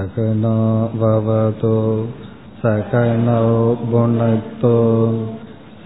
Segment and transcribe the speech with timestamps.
[0.00, 0.58] सकनो
[1.00, 1.76] भवतु
[2.62, 3.48] सकनौ
[3.90, 4.72] भुनक्तु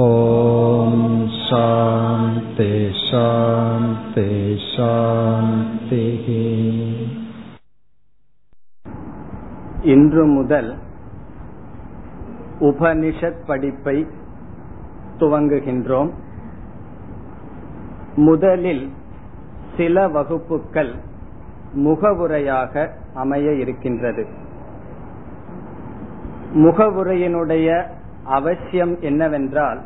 [0.07, 0.95] ॐ
[1.41, 2.71] शान्ति
[3.09, 4.31] शान्ति
[4.71, 6.33] शान्तिः
[9.82, 10.78] இன்று முதல்
[12.60, 14.08] உபனிஷத் படிப்பை
[15.18, 16.10] துவங்குகின்றோம்.
[18.16, 18.94] முதலில்
[19.78, 20.94] சில வகுப்புகள்
[21.74, 24.28] முகவுரையாக அமைய இருக்கின்றது.
[26.54, 27.84] முகவுரையினுடைய
[28.24, 29.82] அவசியம் என்னவென்றால்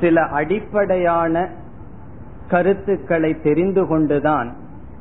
[0.00, 1.50] சில அடிப்படையான
[2.48, 4.56] கருத்துக்களை தெரிந்து கொண்டுதான்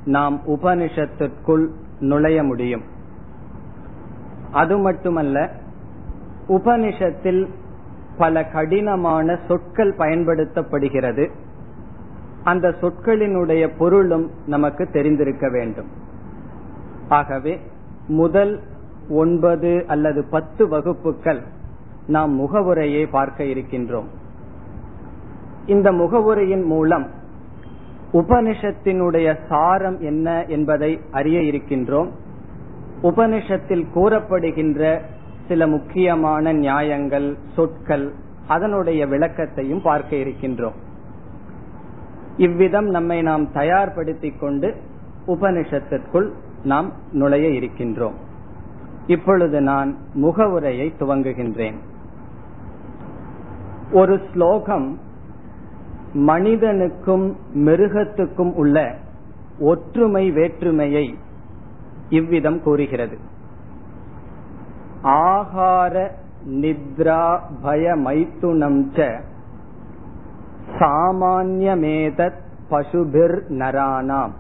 [0.06, 1.68] நாம் உபனிஷத்திற்குள்
[2.00, 2.82] நுழைய முடியும்.
[4.52, 5.52] அது மட்டுமல்ல
[6.48, 7.50] உபனிஷத்தில்
[8.18, 11.30] பல கடினமான சொற்கள் பயன்படுத்தப்படுகிறது.
[12.44, 15.88] அந்த சொற்களினுடைய பொருளும் நமக்கு தெரிந்திருக்க வேண்டும்.
[17.08, 17.62] ஆகவே
[18.08, 18.64] முதல்
[19.10, 21.42] ஒன்பது அல்லது பத்து வகுப்புகள்
[22.08, 24.08] நாம் முகவுரையை பார்க்க இருக்கின்றோம்.
[25.66, 27.08] இந்த முகவுரையின் மூலம்
[28.16, 32.10] உபனிஷத்தினுடைய சாரம் என்ன என்பதை அறிய இருக்கின்றோம்.
[33.04, 35.02] உபனிஷத்தில் கூறப்படுகின்ற
[35.48, 38.14] சில முக்கியமான நியாயங்கள் சொற்கள்
[38.48, 40.74] அதனுடைய விளக்கத்தையும் பார்க்க இருக்கின்றோம்.
[42.38, 44.76] இவ்விதம் நம்மை நாம் தயார்படுத்திக் கொண்டு
[45.28, 46.30] உபனிஷத்திற்குள்
[46.64, 48.14] நாம் நுழைய இருக்கின்றோம்.
[49.08, 51.76] இப்பொழுது நான் முகவுரையை துவங்குகின்றேன்.
[53.92, 55.00] ஒரு ஸ்லோகம்
[56.16, 58.96] மனிதனுக்கும் மிருகத்துக்கும் உள்ள
[59.60, 61.18] ஒற்றுமை வேற்றுமையை
[62.10, 63.18] இவ்விதம் கூறுகிறது.
[65.04, 66.10] ஆகார
[66.48, 69.08] நித்ரா பய மைத்துனம் ச
[72.70, 74.32] பசுபிர் நரானாம்.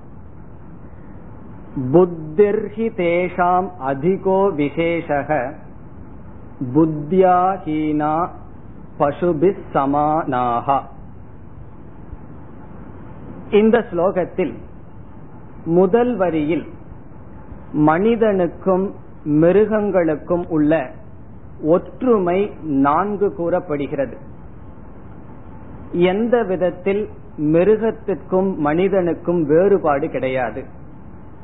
[1.93, 5.53] புத்திர்ஹி தேஷாம் அதிகோ விசேஷக
[6.75, 8.27] புத்தியாஹீனா
[8.99, 10.81] பசுபிஸ் சமானாகா
[13.49, 14.53] இந்த ஸ்லோகத்தில்
[15.65, 16.65] முதல் வரியில்
[17.71, 20.91] மனிதனுக்கும் மிருகங்களுக்கும் உள்ள
[21.61, 24.17] ஒற்றுமை நான்கு கூறப்படுகிறது.
[25.91, 30.65] எந்த விதத்தில் மிருகத்திற்கும் மனிதனுக்கும் வேறுபாடு கிடையாது.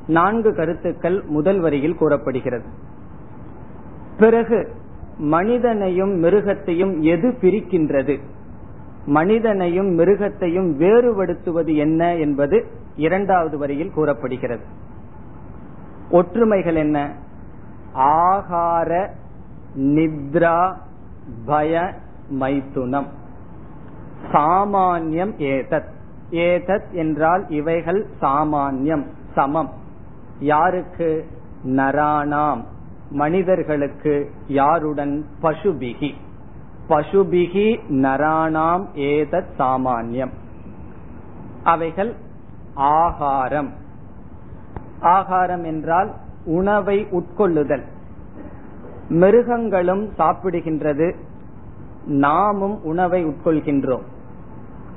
[0.08, 2.66] நான்கு கருத்துக்கள் முதல் வரியில் கூறப்படுகிறது.
[4.18, 4.76] பிறகு
[5.18, 8.20] மனிதனையும் மிருகத்தையும் எது பிரிக்கின்றது?
[9.06, 14.64] மனிதனையும் மிருகத்தையும் வேறுபடுத்துவது என்ன என்பது இரண்டாவது வரியில் கூறப்படுகிறது.
[16.12, 17.14] ஒற்றுமைகள் என்ன?
[17.96, 19.10] ஆகார
[19.78, 20.74] நித்ரா
[21.46, 21.94] பய
[22.40, 23.08] மைத்துனம்.
[24.32, 25.90] சாமான்யம் ஏதத்.
[26.32, 29.70] ஏதத் என்றால் இவைகள் சாமான்யம் சமம்.
[30.40, 31.28] யாருக்கு?
[31.66, 32.64] நராணாம்.
[33.12, 35.26] மனிதர்களுக்கு யாருடன்?
[35.42, 36.14] பசுபிகி.
[36.92, 40.32] பசுபிகி நராணாம் ஏதத் சாமான்யம்.
[41.64, 42.16] அவைகள்
[42.74, 43.74] ஆகாரம்.
[45.00, 46.14] ஆகாரம் என்றால்
[46.46, 47.84] உணவை உட்கொள்ளுதல்.
[49.10, 51.16] மிருகங்களும் சாப்பிடுகின்றது.
[52.06, 54.02] நாமும் உணவை உட்கொள்கின்றோம்.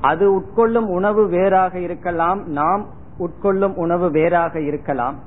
[0.01, 2.87] அது உட்கொள்ளும் உணவு வேறாக இருக்கலாம் நாம்
[3.19, 5.19] உட்கொள்ளும் உணவு வேறாக இருக்கலாம்.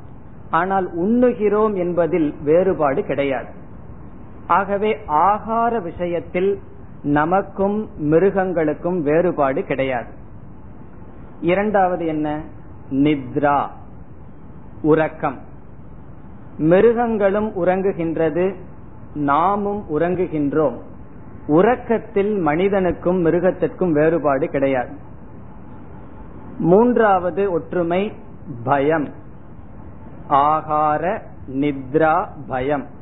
[0.49, 3.65] ஆனால் உண்ணுகிறோம் என்பதில் வேறுபாடு கிடையாது.
[4.47, 6.59] ஆகவே ஆகார விஷயத்தில்
[7.03, 10.11] நமக்கும் மிருகங்களுக்கும் வேறுபாடு கிடையாது.
[11.41, 12.41] இரண்டாவது என்ன?
[12.91, 13.65] நித்ரா
[14.81, 15.39] உறக்கம்.
[16.57, 18.55] மிருகங்களும் உறங்குகின்றது
[19.13, 20.77] நாமும் உறங்குகின்றோம்.
[21.47, 24.97] உறக்கத்தில் மனிதனுக்கும் மிருகத்திற்கும் வேறுபாடு கிடையாது.
[26.59, 28.13] மூன்றாவது ஒற்றுமை
[28.63, 29.07] பயம்.
[30.29, 32.95] ஆகார நித்ரா பயம்.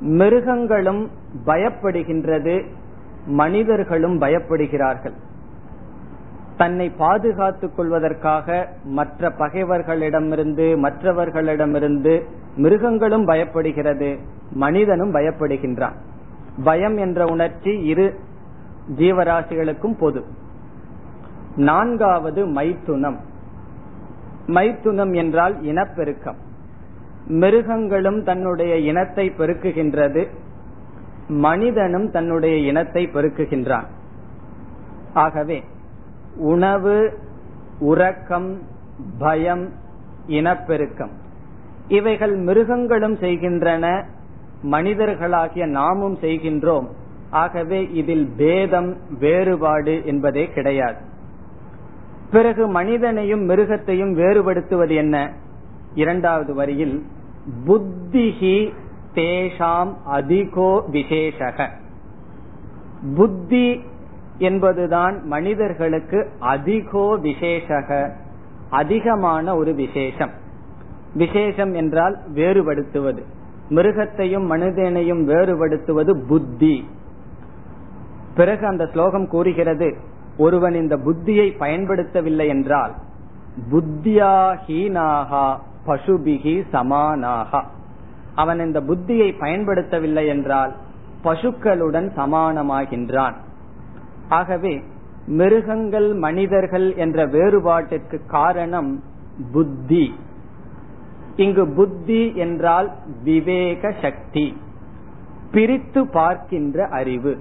[0.00, 1.10] மிருகங்களும்
[1.46, 2.66] பயப்படுகின்றது
[3.26, 5.12] மனிதர்களும் பயப்படுகிறார்கள்.
[6.56, 12.22] தன்னை பாதுகாத்துக் கொள்வதற்காக மற்ற பகைவர்களிடமிருந்து மற்றவர்களிடமிருந்து
[12.56, 14.18] மிருகங்களும் பயப்படுகிறது
[14.52, 15.94] மனிதனும் பயப்படுகின்றான்.
[16.64, 18.14] பயம் என்ற உணர்ச்சி இரு
[18.96, 20.24] ஜீவராசிகளுக்கும் பொது.
[21.56, 23.16] நான்காவது மைத்துனம்.
[24.46, 26.48] மைத்துனம் என்றால் இனப்பெருக்கம்.
[27.26, 30.26] மிருகங்களும் தன்னுடைய இனத்தை பெருக்குகின்றது.
[31.28, 33.86] மனிதனும் தன்னுடைய இனத்தை பெருக்குகின்றான்.
[35.12, 35.64] ஆகவே
[36.36, 37.18] உணவு
[37.78, 38.62] உறக்கம்
[39.18, 39.72] பயம்
[40.26, 41.10] இனப்பெருக்கம்
[41.88, 44.04] இவைகள் மிருகங்களும் செய்கின்றன
[44.62, 46.86] மனிதர்களாகிய நாமும் செய்கின்றோம்.
[47.30, 50.96] ஆகவே இதில் பேதம் வேறுபாடு என்பதே கிடையாது.
[52.30, 55.32] பிறகு மனிதனையும் மிருகத்தையும் வேறுபடுத்துவது என்ன?
[55.94, 57.06] இரண்டாவது வரியில்
[57.66, 58.72] புத்திஹி
[59.14, 61.68] தேஷாம் அதிகோ விசேஷக.
[63.16, 63.80] புத்தி
[64.38, 68.16] என்பதுதான் மனிதர்களுக்கு அதிகோ விசேஷக
[68.70, 70.30] அதிகமான ஒரு விசேஷம்.
[71.14, 73.22] விசேஷம் என்றால் வேறுபடுத்துவது.
[73.68, 76.88] மிருகத்தையும் மனிதனையும் வேறுபடுத்துவது புத்தி.
[78.34, 79.96] பிறகு அந்த ஸ்லோகம் கூறுகிறது
[80.36, 82.94] ஒருவன் இந்த புத்தியை பயன்படுத்தவில்லை என்றால்
[83.70, 87.64] புத்தியாஹீனாகா பசுபிகி சமானாகா.
[88.34, 90.76] அவன் இந்த புத்தியை பயன்படுத்தவில்லை என்றால்
[91.24, 93.34] பசுக்களுடன் சமானமாகின்றான்.
[94.28, 94.82] ஆகவே
[95.26, 99.02] மிருகங்கள் மனிதர்கள் என்ற வேறுபாட்டிற்கு காரணம்
[99.52, 100.14] புத்தி.
[101.36, 102.92] இங்கு புத்தி என்றால்
[103.24, 104.56] விவேக சக்தி
[105.52, 107.38] பிரித்து பார்க்கின்ற அறிவு.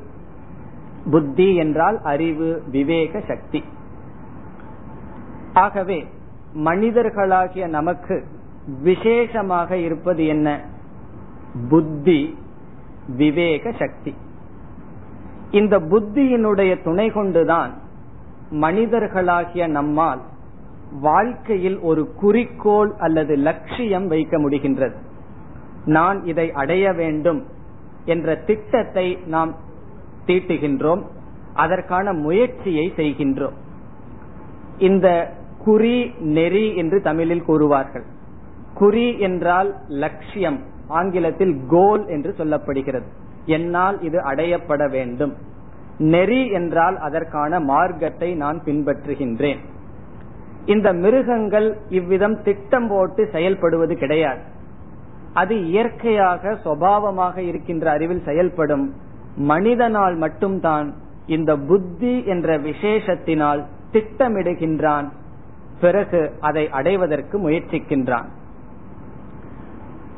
[1.11, 3.63] புத்தி என்றால் அறிவு விவேக சக்தி.
[5.53, 6.07] ஆகவே
[6.55, 8.25] மனிதர்களாகிய நமக்கு
[8.83, 10.65] விசேஷமாக இருப்பது என்ன?
[11.69, 12.37] புத்தி
[13.07, 14.15] விவேக சக்தி.
[15.51, 17.77] இந்த புத்தியினுடைய துணை கொண்டுதான்
[18.51, 20.21] மனிதர்களாகிய நம்மால்
[21.01, 24.95] வாழ்க்கையில் ஒரு குறிக்கோள் அல்லது லட்சியம் வைக்க முடிகின்றது.
[25.85, 27.45] நான் இதை அடைய வேண்டும்
[28.05, 29.55] என்ற திட்டத்தை நாம்
[30.25, 31.01] தீட்டுகின்றோம்
[31.53, 33.53] அதற்கான முயற்சியை செய்கின்றோம்.
[34.77, 38.05] இந்த குறி நெறி என்று தமிழில் கூறுவார்கள்.
[38.73, 43.07] குறி என்றால் லட்சியம் ஆங்கிலத்தில் கோல் என்று சொல்லப்படுகிறது.
[43.45, 45.33] என்னால் இது அடையப்பட வேண்டும்.
[45.97, 49.57] நெறி என்றால் அதற்கான மார்க்கத்தை நான் பின்பற்றுகின்றேன்.
[50.65, 54.39] இந்த மிருகங்கள் இவ்விதம் திட்டம் போட்டு செயல்படுவது கிடையாது.
[55.33, 58.93] அது இயற்கையாக சுவாவமாக இருக்கின்ற அறிவில் செயல்படும்
[59.35, 60.93] மனிதனால் மட்டும்தான்
[61.25, 65.07] இந்த புத்தி என்ற விசேஷத்தினால் திட்டமிடுகின்றான்
[65.81, 68.29] பிறகு அதை அடைவதற்கு முயற்சிக்கின்றான்.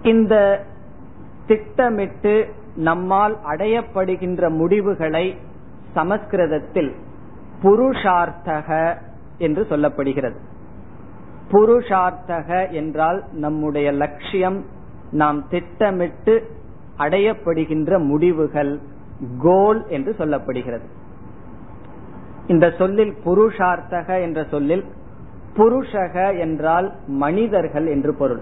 [0.04, 0.66] இந்த
[1.48, 5.38] திட்டமிட்டு நம்மால் அடையப்படுகின்ற முடிவுகளை
[5.94, 6.96] சமஸ்கிருதத்தில்
[7.64, 8.98] புருஷார்த்தக
[9.38, 10.38] என்று சொல்லப்படுகிறது.
[11.52, 14.66] புருஷார்த்தக என்றால் நம்முடைய லட்சியம்
[15.12, 16.50] நாம் திட்டமிட்டு
[16.98, 18.80] அடையப்படுகின்ற முடிவுகள்
[19.38, 20.88] கோல் என்று சொல்லப்படுகிறது.
[22.48, 24.86] இந்த சொல்லில் புருஷார்த்தக என்ற சொல்லில்
[25.58, 28.42] புருஷக என்றால் மனிதர்கள் என்று பொருள்.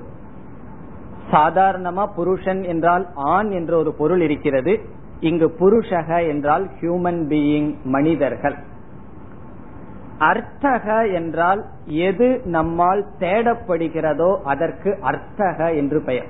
[1.32, 4.80] சாதாரணமா புருஷன் என்றால் ஆண் என்ற ஒரு பொருள் இருக்கிறது.
[5.20, 8.58] இங்கு புருஷக என்றால் ஹியூமன் பீயிங் மனிதர்கள்.
[10.20, 16.30] அர்த்தக என்றால் எது நம்மால் தேடப்படுகிறதோ அதற்கு அர்த்தக என்று பெயர்.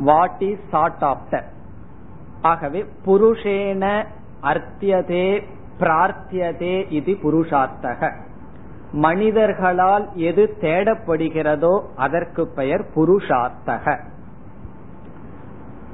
[0.00, 1.46] வாட் இஸ் சாட் ஆப்டர்
[2.42, 3.84] ஆகவே புருஷேன
[4.42, 5.42] அர்த்தியதே
[5.80, 8.10] பிரார்த்தியதே இது புருஷார்த்தக.
[8.92, 13.98] மனிதர்களால் எது தேடப்படுகிறதோ அதற்கு பெயர் புருஷார்த்தக.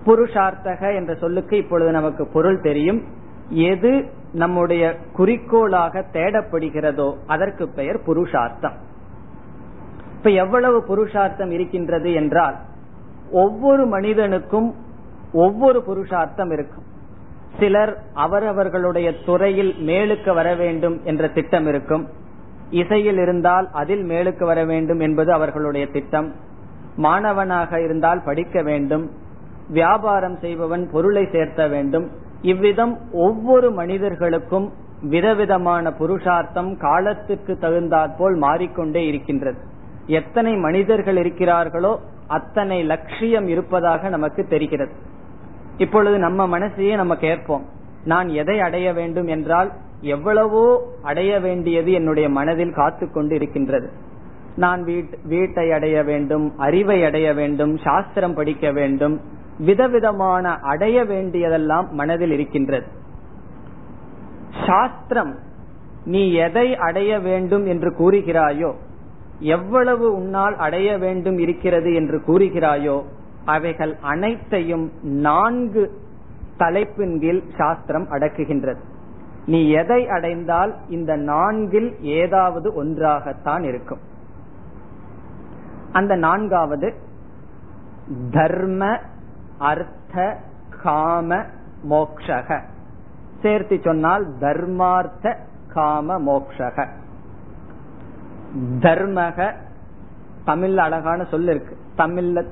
[0.06, 3.02] புருஷார்த்தக என்ற சொல்லுக்கு இப்பொழுது நமக்கு பொருள் தெரியும்.
[3.48, 8.72] எது நம்முடைய குறிக்கோளாக தேடப்படுகிறதோ அதற்கு பெயர் புருஷார்த்தம்.
[10.16, 12.56] இப்ப எவ்வளவு புருஷார்த்தம் இருக்கின்றது என்றால்
[13.32, 14.74] ஒவ்வொரு மனிதனுக்கும்
[15.32, 16.84] ஒவ்வொரு புருஷார்த்தம் இருக்கும்.
[17.58, 22.08] சிலர் அவரவர்களுடைய துறையில் மேலுக்கு வர வேண்டும் என்ற திட்டம் இருக்கும்.
[22.74, 26.28] இசையில் இருந்தால் அதில் மேலுக்கு வர வேண்டும் என்பது அவர்களுடைய திட்டம்.
[26.96, 29.04] மாணவனாக இருந்தால் படிக்க வேண்டும்.
[29.68, 32.06] வியாபாரம் செய்பவன் பொருளை சேர்த்த வேண்டும்.
[32.42, 34.66] இவ்விதம் ஒவ்வொரு மனிதர்களுக்கும்
[35.02, 39.58] விதவிதமான புருஷார்த்தம் காலத்துக்கு தகுந்தாற்போல் மாறிக்கொண்டே இருக்கின்றது.
[40.06, 41.92] எத்தனை மனிதர்கள் இருக்கிறார்களோ
[42.26, 44.92] அத்தனை லட்சியம் இருப்பதாக நமக்கு தெரிகிறது.
[45.76, 47.64] இப்பொழுது நம்ம மனசையே நம்ம கேட்போம்.
[48.04, 49.70] நான் எதை அடைய வேண்டும் என்றால்
[50.12, 50.64] எவ்வளவோ
[51.02, 53.88] அடைய வேண்டியது என்னுடைய மனதில் காத்து கொண்டு இருக்கின்றது
[54.56, 54.80] நான்
[55.24, 59.16] வீட்டை அடைய வேண்டும் அறிவை அடைய வேண்டும் சாஸ்திரம் படிக்க வேண்டும்
[59.58, 62.86] விதவிதமான அடைய வேண்டியதெல்லாம் மனதில் இருக்கின்றது.
[64.66, 65.32] சாஸ்திரம்
[66.04, 68.70] நீ எதை அடைய வேண்டும் என்று கூறுகிறாயோ
[69.56, 72.96] எவ்வளவு உன்னால் அடைய வேண்டும் இருக்கிறது என்று கூறுகிறாயோ
[73.44, 75.84] அவைகள் அனைத்தையும் நான்கு
[76.56, 78.82] தலைப்பின் கீழ் சாஸ்திரம் அடக்குகின்றது.
[79.46, 83.98] நீ எதை அடைந்தால் இந்த நான்கில் ஏதாவது ஒன்றாகத்தான் இருக்கும்.
[85.92, 86.94] அந்த நான்காவது
[88.30, 88.98] தர்ம
[89.58, 90.36] அர்த்த
[90.82, 91.44] காம
[91.90, 92.60] மோக்ஷக.
[93.42, 95.36] சேர்த்து சொன்னால் தர்மார்த்த
[95.68, 96.88] காம மோக்ஷக.
[98.80, 99.54] தர்மக
[100.46, 101.76] தமிழ்ல அழகான சொல் இருக்கு.
[101.96, 102.46] தமிழ்ல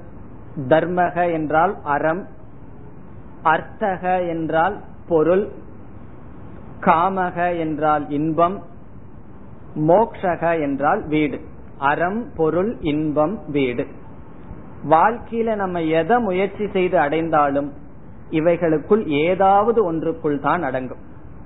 [0.68, 2.26] தர்மக என்றால் அறம்
[3.42, 5.50] அர்த்தக என்றால் பொருள்
[6.86, 8.56] காமக என்றால் இன்பம்
[9.74, 11.38] மோக்ஷக என்றால் வீடு.
[11.78, 13.86] அறம் பொருள் இன்பம் வீடு.
[14.90, 17.72] வாழ்க்கையில நம்ம எதை முயற்சி செய்து அடைந்தாலும்
[18.30, 21.02] இவைகளுக்குள் ஏதாவது ஒன்றுக்குள் தான் அடங்கும்.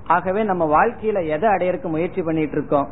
[0.07, 2.87] ஆகவே நம்ம வாழ்க்கையில எதை அடையறக்கு முயற்சி பண்ணிட்டு இருக்கோம்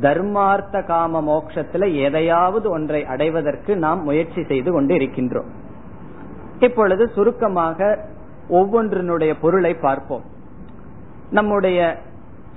[0.00, 5.48] தர்மார்த்த காம மோட்சத்துல எதையாவது ஒன்றை அடைவதற்கு நாம் முயற்சி செய்து கொண்டு இருக்கின்றோம்.
[6.58, 7.98] இப்பொழுது சுருக்கமாக
[8.48, 10.24] ஒவ்வொன்றினுடைய பொருளை பார்ப்போம்.
[11.32, 11.78] நம்முடைய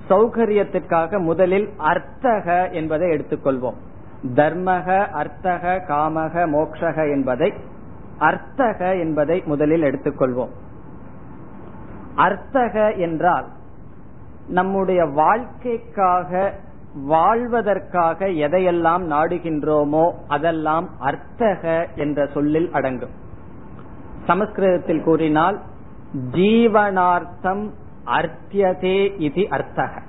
[0.10, 3.78] சௌகரியத்திற்காக முதலில் அர்த்தக என்பதை எடுத்துக்கொள்வோம்.
[4.36, 7.54] தர்மக அர்த்தக காமக மோக்ஷக என்பதை
[8.20, 10.54] அர்த்தக என்பதை முதலில் எடுத்துக்கொள்வோம்.
[12.16, 13.48] அர்த்தக என்றால்
[14.48, 16.54] நம்முடைய வாழ்க்கைக்காக
[17.06, 23.16] வாழ்வதற்காக எதையெல்லாம் நாடுகின்றோமோ அதெல்லாம் அர்த்தக என்ற சொல்லில் அடங்கும்.
[24.26, 25.58] சமஸ்கிருதத்தில் கூறினால்
[26.32, 27.64] ஜீவனார்த்தம்
[28.06, 30.02] அர்த்தியதே இது அர்த்தக.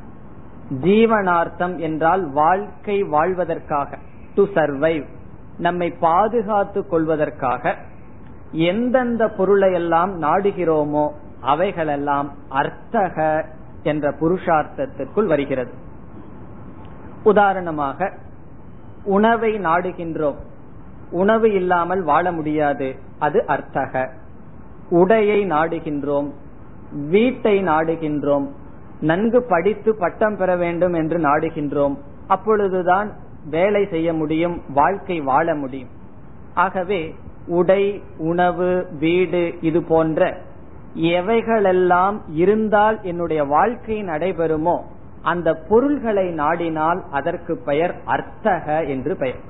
[0.80, 3.98] ஜீவனார்த்தம் என்றால் வாழ்க்கை வாழ்வதற்காக
[4.34, 5.06] டு சர்வைவ்
[5.58, 7.74] நம்மை பாதுகாத்து கொள்வதற்காக
[8.50, 13.44] எந்தெந்த பொருளை எல்லாம் நாடுகிறோமோ அவைகளெல்லாம் அர்த்தக
[13.82, 15.72] என்ற புருஷார்த்தத்திற்குள் வருகிறது.
[17.22, 18.12] உதாரணமாக
[19.04, 20.36] உணவை நாடுகின்றோம்.
[21.10, 24.10] உணவு இல்லாமல் வாழ முடியாது அது அர்த்தக.
[24.90, 26.32] உடையை நாடுகின்றோம்.
[27.04, 28.46] வீட்டை நாடுகின்றோம்.
[29.00, 31.96] நன்கு படித்து பட்டம் பெற வேண்டும் என்று நாடுகின்றோம்.
[32.26, 33.12] அப்பொழுதுதான்
[33.50, 35.88] வேலை செய்ய முடியும் வாழ்க்கை வாழ முடியும்.
[36.54, 37.14] ஆகவே
[37.46, 40.36] உடை உணவு வீடு இது போன்ற
[40.94, 44.80] எவைகளெல்லாம் இருந்தால் என்னுடைய வாழ்க்கை நடைபெறுமோ
[45.22, 49.40] அந்த பொருள்களை நாடினால் அதற்கு பெயர் அர்த்தக என்று பெயர்.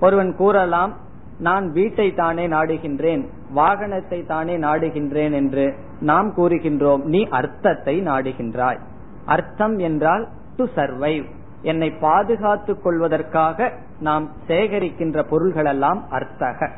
[0.00, 0.96] ஒருவன் கூறலாம்
[1.38, 3.26] நான் வீட்டை தானே நாடுகின்றேன்.
[3.54, 7.02] வாகனத்தை தானே நாடுகின்றேன் என்று நாம் கூறுகின்றோம்.
[7.02, 8.78] நீ அர்த்தத்தை நாடுகின்றாய்.
[9.24, 11.24] அர்த்தம் என்றால் டு சர்வைவ்
[11.62, 16.70] என்னை பாதுகாத்துக் கொள்வதற்காக நாம் சேகரிக்கின்ற பொருள்கள் எல்லாம் அர்த்தக.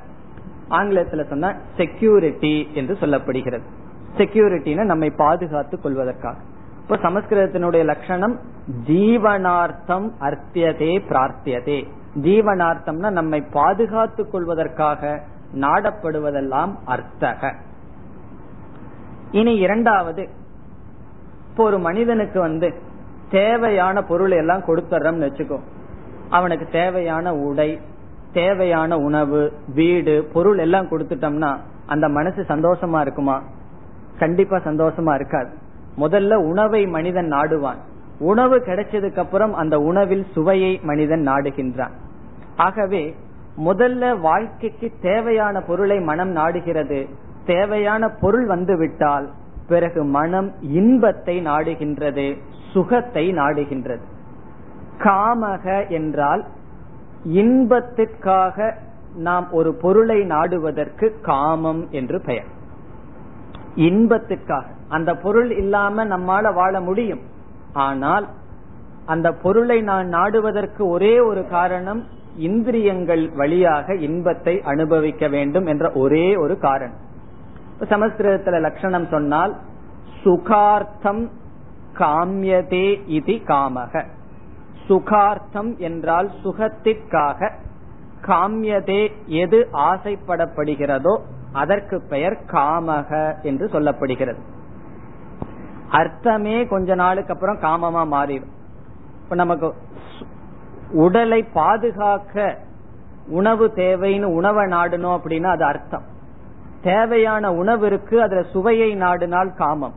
[0.69, 3.63] ஆங்கிலத்தில் சொன்ன செக்யூரிட்டி என்று சொல்லப்படுகிறது.
[4.17, 6.37] செக்யூரிட்டின நம்மை பாதுகாத்துக் கொள்வதற்காக.
[6.83, 8.39] இப்ப சமஸ்கிருதத்தினுடைய லட்சணம்
[8.87, 11.87] ஜீவனார்த்தம் அர்த்தியதே பிரார்த்தியதே.
[12.23, 15.23] ஜீவனார்த்தம்னா நம்மை பாதுகாத்துக் கொள்வதற்காக
[15.55, 17.55] நாடப்படுவதெல்லாம் அர்த்தக.
[19.31, 20.29] இனி இரண்டாவது
[21.51, 22.75] இப்போ ஒரு மனிதனுக்கு வந்து
[23.31, 25.61] தேவையான பொருள் எல்லாம் கொடுத்துறோம்னு வச்சுக்கோ.
[26.31, 27.81] அவனுக்கு தேவையான உடை
[28.33, 33.43] தேவையான உணவு வீடு பொருள் எல்லாம் கொடுத்துட்டோம்னா அந்த மனசு சந்தோஷமா இருக்குமா?
[34.19, 35.57] கண்டிப்பா சந்தோஷமா இருக்காது.
[35.97, 37.77] முதல்ல உணவை மனிதன் நாடுவான்.
[38.19, 41.93] உணவு கிடைச்சதுக்கு அப்புறம் அந்த உணவில் சுவையை மனிதன் நாடுகின்றான்.
[42.57, 43.15] ஆகவே
[43.65, 47.09] முதல்ல வாழ்க்கைக்கு தேவையான பொருளை மனம் நாடுகிறது.
[47.47, 49.31] தேவையான பொருள் வந்துவிட்டால்
[49.69, 52.39] பிறகு மனம் இன்பத்தை நாடுகின்றது
[52.73, 54.05] சுகத்தை நாடுகின்றது.
[54.99, 56.45] காமக என்றால்
[57.25, 58.75] இன்பத்திற்காக
[59.15, 62.49] நாம் ஒரு பொருளை நாடுவதற்கு காமம் என்று பெயர்.
[63.75, 64.65] இன்பத்திற்காக.
[64.89, 67.21] அந்த பொருள் இல்லாம நம்மால வாழ முடியும்.
[67.73, 68.29] ஆனால்
[69.07, 72.05] அந்த பொருளை நான் நாடுவதற்கு ஒரே ஒரு காரணம்
[72.39, 77.01] இந்திரியங்கள் வழியாக இன்பத்தை அனுபவிக்க வேண்டும் என்ற ஒரே ஒரு காரணம்.
[77.81, 79.55] சமஸ்கிருதத்துல லட்சணம் சொன்னால்
[80.25, 81.25] சுகார்த்தம்
[81.99, 84.05] காமியதே இது காமக.
[84.89, 87.51] சுகார்த்தம் என்றால் சுகத்திற்காக
[88.27, 91.15] காமியதே எது ஆசைப்படப்படுகிறதோ
[91.53, 93.11] அதற்கு பெயர் காமக
[93.43, 94.41] என்று சொல்லப்படுகிறது.
[95.91, 98.55] அர்த்தமே கொஞ்ச நாளுக்கு அப்புறம் காமமா மாறிடும்.
[99.23, 99.67] இப்ப நமக்கு
[100.93, 102.59] உடலை பாதுகாக்க
[103.27, 106.03] உணவு தேவைன்னு உணவை நாடணும் அப்படின்னா அது அர்த்தம்.
[106.83, 109.95] தேவையான உணவு இருக்கு அதுல சுவையை நாடினால் காமம்.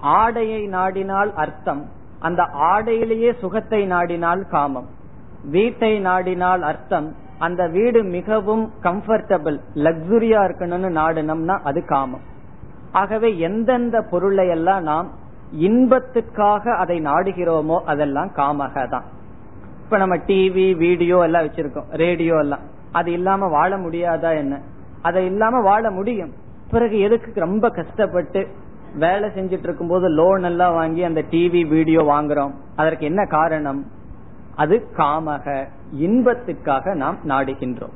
[0.00, 1.84] ஆடையை நாடினால் அர்த்தம்.
[2.20, 4.86] அந்த ஆடையிலேயே சுகத்தை நாடினால் காமம்.
[5.50, 7.14] வீட்டை நாடினால் அர்த்தம்.
[7.38, 12.20] அந்த வீடு மிகவும் கம்ஃபர்டபிள் லக்ஸுரியா இருக்கணும்னு நாடினோம்னா அது காமம்.
[12.92, 15.10] ஆகவே எந்தெந்த பொருளை எல்லாம் நாம்
[15.52, 19.04] இன்பத்துக்காக அதை நாடுகிறோமோ அதெல்லாம் காமக தான்
[19.86, 21.84] இப்ப நம்ம டிவி வீடியோ எல்லாம் வச்சிருக்கோம்.
[21.90, 22.60] ரேடியோ எல்லாம்.
[22.92, 24.60] அது இல்லாம வாழ முடியாதா என்ன?
[25.02, 26.32] அதை இல்லாம வாழ முடியும்.
[26.70, 28.48] பிறகு எதுக்கு ரொம்ப கஷ்டப்பட்டு
[28.94, 32.50] வேலை செஞ்சிட்டு இருக்கும் போது லோன் எல்லாம் வாங்கி அந்த டிவி வீடியோ வாங்குறோம்?
[32.76, 33.86] அதற்கு என்ன காரணம்?
[34.54, 35.66] அது காமக
[36.00, 37.94] இன்பத்துக்காக நாம் நாடுகின்றோம்.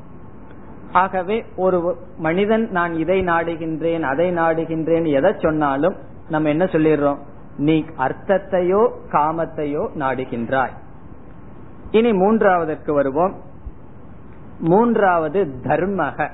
[0.93, 5.97] ஆகவே ஒரு மனிதன் நான் இதை நாடுகின்றேன் அதை நாடுகின்றேன் எதை சொன்னாலும்
[6.29, 7.19] நம்ம என்ன சொல்லிடுறோம்?
[7.57, 10.77] நீ அர்த்தத்தையோ காமத்தையோ நாடுகின்றாய்.
[11.91, 13.35] இனி மூன்றாவதற்கு வருவோம்.
[14.61, 16.31] மூன்றாவது தர்மக.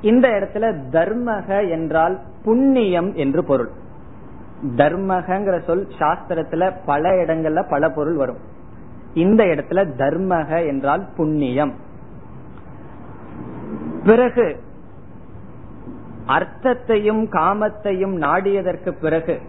[0.00, 3.70] இந்த இடத்துல தர்மக என்றால் புண்ணியம் என்று பொருள்.
[4.76, 8.38] தர்மகங்கிற சொல் சாஸ்திரத்துல பல இடங்கள்ல பல பொருள் வரும்.
[9.14, 11.74] இந்த இடத்துல தர்மக என்றால் புண்ணியம்.
[14.04, 14.62] பிறகு
[16.26, 19.40] அர்த்தத்தையும் காமத்தையும் நாடியதற்கு பிறகு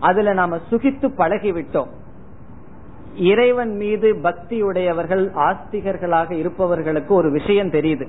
[0.00, 1.98] அதுல நாம சுகித்து பழகிவிட்டோம்.
[3.14, 8.06] இறைவன் மீது பக்தி உடையவர்கள் ஆஸ்திகர்களாக இருப்பவர்களுக்கு ஒரு விஷயம் தெரியுது.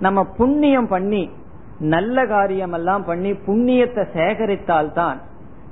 [0.00, 1.30] நம்ம புண்ணியம் பண்ணி
[1.78, 5.16] நல்ல காரியம் எல்லாம் பண்ணி புண்ணியத்தை சேகரித்தால்தான்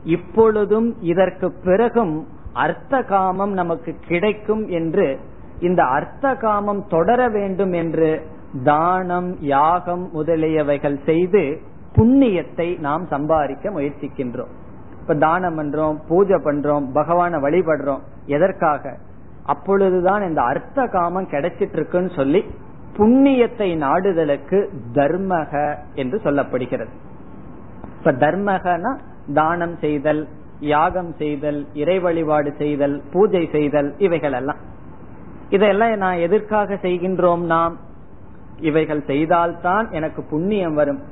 [0.05, 5.19] இப்பொழுதும் இதற்கு பிறகும் அர்த்த காமம் நமக்கு கிடைக்கும் என்று
[5.61, 8.27] இந்த அர்த்த காமம் தொடர வேண்டும் என்று
[8.65, 11.61] தானம் யாகம் முதலியவைகள் செய்து
[11.97, 14.53] புண்ணியத்தை நாம் சம்பாதிக்க முயற்சிக்கின்றோம்.
[15.11, 18.01] இப்ப தானம் பண்றோம் பூஜை பண்றோம் பகவான வழிபடுறோம்.
[18.27, 18.97] எதற்காக?
[19.45, 22.45] அப்பொழுதுதான் இந்த அர்த்த காமம் கிடைச்சிட்டு இருக்குன்னு சொல்லி
[22.97, 26.89] புண்ணியத்தை நாடுதலுக்கு தர்மக என்று சொல்லப்படுகிறது.
[27.99, 28.99] இப்ப தர்மகனா
[29.35, 30.29] தானம் செய்தல்
[30.61, 34.59] யாகம் செய்தல் இறை வழிபாடு செய்தல் பூஜை செய்தல் இவைகள் எல்லாம்
[35.49, 37.77] இதெல்லாம் நான் எதற்காக செய்கின்றோம் நாம்?
[38.61, 41.03] இவைகள் செய்தால்தான் எனக்கு புண்ணியம் வரும்.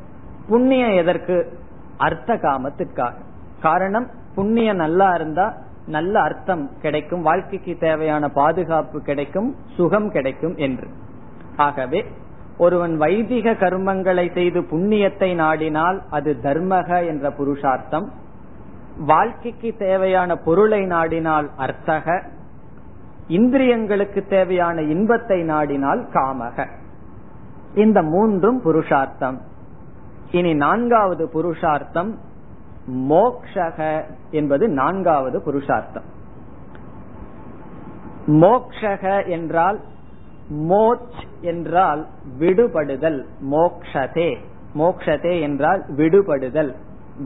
[0.48, 1.58] புண்ணியம் எதற்கு?
[1.96, 3.26] அர்த்த காமத்திற்காக.
[3.60, 5.54] காரணம் புண்ணியம் நல்லா இருந்தா
[5.86, 10.88] நல்ல அர்த்தம் கிடைக்கும் வாழ்க்கைக்கு தேவையான பாதுகாப்பு கிடைக்கும் சுகம் கிடைக்கும் என்று.
[11.56, 12.04] ஆகவே
[12.58, 18.12] ஒருவன் வைதிக கர்மங்களை செய்து புண்ணியத்தை நாடினால் அது தர்மக என்ற புருஷார்த்தம்.
[19.06, 22.22] வாழ்க்கைக்கு தேவையான பொருளை நாடினால் அர்த்தக.
[23.28, 26.68] இந்திரியங்களுக்கு தேவையான இன்பத்தை நாடினால் காமக.
[27.74, 29.40] இந்த மூன்றும் புருஷார்த்தம்.
[30.30, 32.18] இனி நான்காவது புருஷார்த்தம்
[32.88, 36.06] மோக்ஷக என்பது நான்காவது புருஷார்த்தம்.
[38.26, 39.80] மோக்ஷக என்றால்
[40.52, 42.06] மோச் என்றால்
[42.38, 44.36] விடுபடுதல் மோக்ஷதே.
[44.74, 46.74] மோக்ஷதே என்றால் விடுபடுதல்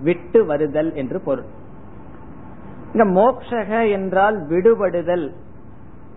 [0.03, 1.45] விட்டு வருதல் என்று பொருள்.
[2.93, 5.33] இந்த மோக்ஷக என்றால் விடுபடுதல்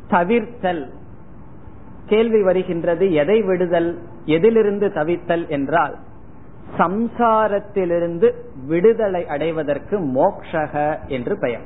[0.09, 0.89] தவிர்த்தல்.
[2.05, 5.95] கேள்வி வருகின்றது எதை விடுதல் எதிலிருந்து தவித்தல் என்றால்
[6.77, 8.33] சம்சாரத்திலிருந்து
[8.65, 11.61] விடுதலை அடைவதற்கு மோக்ஷக என்று பெயர்.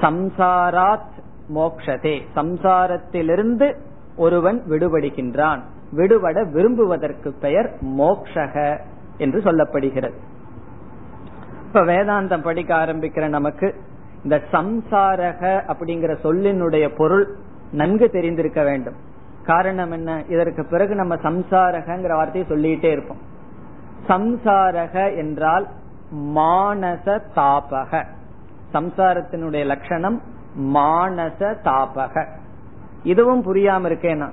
[0.00, 1.18] சம்சாராத்
[1.54, 2.20] மோக்ஷதே.
[2.36, 3.76] சம்சாரத்திலிருந்து
[4.16, 5.60] ஒருவன் விடுபடுகின்றான்.
[5.92, 8.80] விடுபட விரும்புவதற்கு பெயர் மோக்ஷக
[9.16, 10.14] என்று சொல்லப்படுகிறது.
[11.66, 13.74] இப்ப வேதாந்தம் படிக்க ஆரம்பிக்கிற நமக்கு
[14.22, 17.36] இந்த சம்சாரக அப்படிங்கிற சொல்லினுடைய பொருள்
[17.72, 18.94] நன்கு தெரிந்திருக்க வேண்டும்.
[19.44, 20.24] காரணம் என்ன?
[20.28, 23.29] இதற்கு பிறகு நம்ம சம்சாரகங்கிற வார்த்தையை சொல்லிட்டே இருப்போம்.
[24.08, 25.66] சம்சாரக என்றால்
[26.34, 28.04] மானச தாபக.
[28.72, 30.22] சம்சாரத்தினுடைய லட்சணம்
[30.60, 32.26] மானச தாபக.
[33.02, 34.28] இதுவும் புரியாம இருக்கேனா?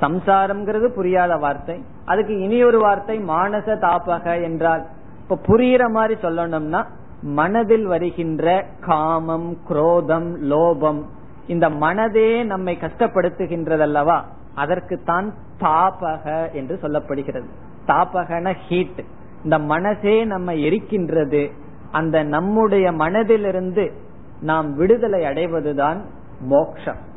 [0.00, 1.84] சம்சாரம்ங்கிறது புரியாத வார்த்தை.
[2.04, 4.86] அதுக்கு இனி ஒரு வார்த்தை மானச தாபக என்றால்.
[5.28, 6.84] இப்ப புரியுற மாதிரி சொல்லணும்னா
[7.22, 11.02] மனதில் வருகின்ற காமம் குரோதம் லோபம்
[11.46, 14.20] இந்த மனதே நம்மை கஷ்டப்படுத்துகின்றதல்லவா?
[14.54, 17.48] அதற்கு தான் தாபக என்று சொல்லப்படுகிறது.
[17.86, 19.04] தாபகன ஹீட்.
[19.44, 21.52] இந்த மனசே நம்ம எரிக்கின்றது.
[21.92, 23.92] அந்த நம்முடைய மனதிலிருந்து
[24.40, 26.00] நாம் விடுதலை அடைவதுதான்
[26.40, 27.08] மோக்ஷம்.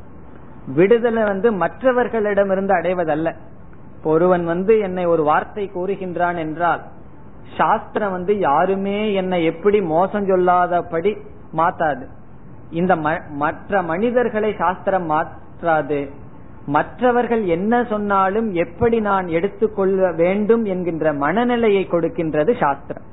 [0.67, 3.35] விடுதலை வந்து மற்றவர்களிடமிருந்து அடைவதல்ல.
[4.03, 6.81] ஒருவன் வந்து என்னை ஒரு வார்த்தை கூறுகின்றான் என்றால்
[7.57, 11.17] சாஸ்திரம் வந்து யாருமே என்னை எப்படி மோசம் சொல்லாதபடி
[11.55, 12.07] மாத்தாது.
[12.69, 12.95] இந்த
[13.29, 16.09] மற்ற மனிதர்களை சாஸ்திரம் மாற்றாது.
[16.65, 23.03] மற்றவர்கள் என்ன சொன்னாலும் எப்படி நான் எடுத்துக்கொள்ள வேண்டும் என்கின்ற மனநிலையை கொடுக்கின்றது சாஸ்திரம்.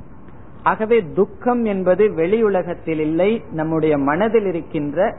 [0.62, 5.16] ஆகவே துக்கம் என்பது வெளி உலகத்தில் இல்லை நம்முடைய மனதில் இருக்கின்ற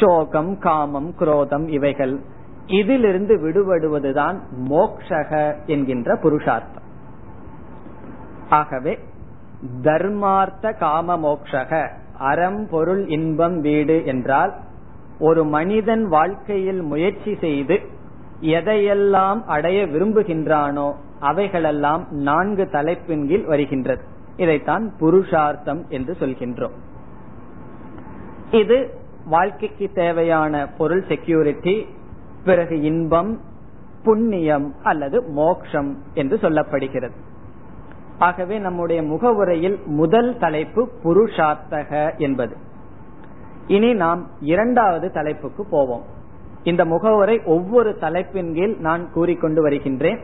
[0.00, 2.20] சோகம் காமம் குரோதம் இவைகள்
[2.66, 4.38] இதிலிருந்து விடுபடுவதுதான்
[4.70, 6.88] மோக்ஷக என்கின்ற புருஷார்த்தம்.
[8.48, 8.98] ஆகவே
[9.82, 14.56] தர்மார்த்த காம மோக்ஷக அறம் பொருள் இன்பம் வீடு என்றால்
[15.20, 17.76] ஒரு மனிதன் வாழ்க்கையில் முயற்சி செய்து
[18.40, 24.02] எதையெல்லாம் அடைய விரும்புகின்றானோ அவைகளெல்லாம் நான்கு தலைப்பின் கீழ் வருகின்றது.
[24.36, 26.76] இதைத்தான் புருஷார்த்தம் என்று சொல்கின்றோம்.
[28.50, 31.86] இது வாழ்க்கைக்கு தேவையான பொருள் செக்யூரிட்டி
[32.44, 33.40] பிறகு இன்பம்
[34.02, 37.16] புண்ணியம் அல்லது மோக்ஷம் என்று சொல்லப்படுகிறது.
[38.18, 42.56] ஆகவே நம்முடைய முகவுரையில் முதல் தலைப்பு புருஷார்த்தக என்பது.
[43.70, 46.02] இனி நாம் இரண்டாவது தலைப்புக்கு போவோம்.
[46.62, 50.18] இந்த முகவரை ஒவ்வொரு தலைப்பின் கீழ் நான் கூறிக்கொண்டு வருகின்றேன்.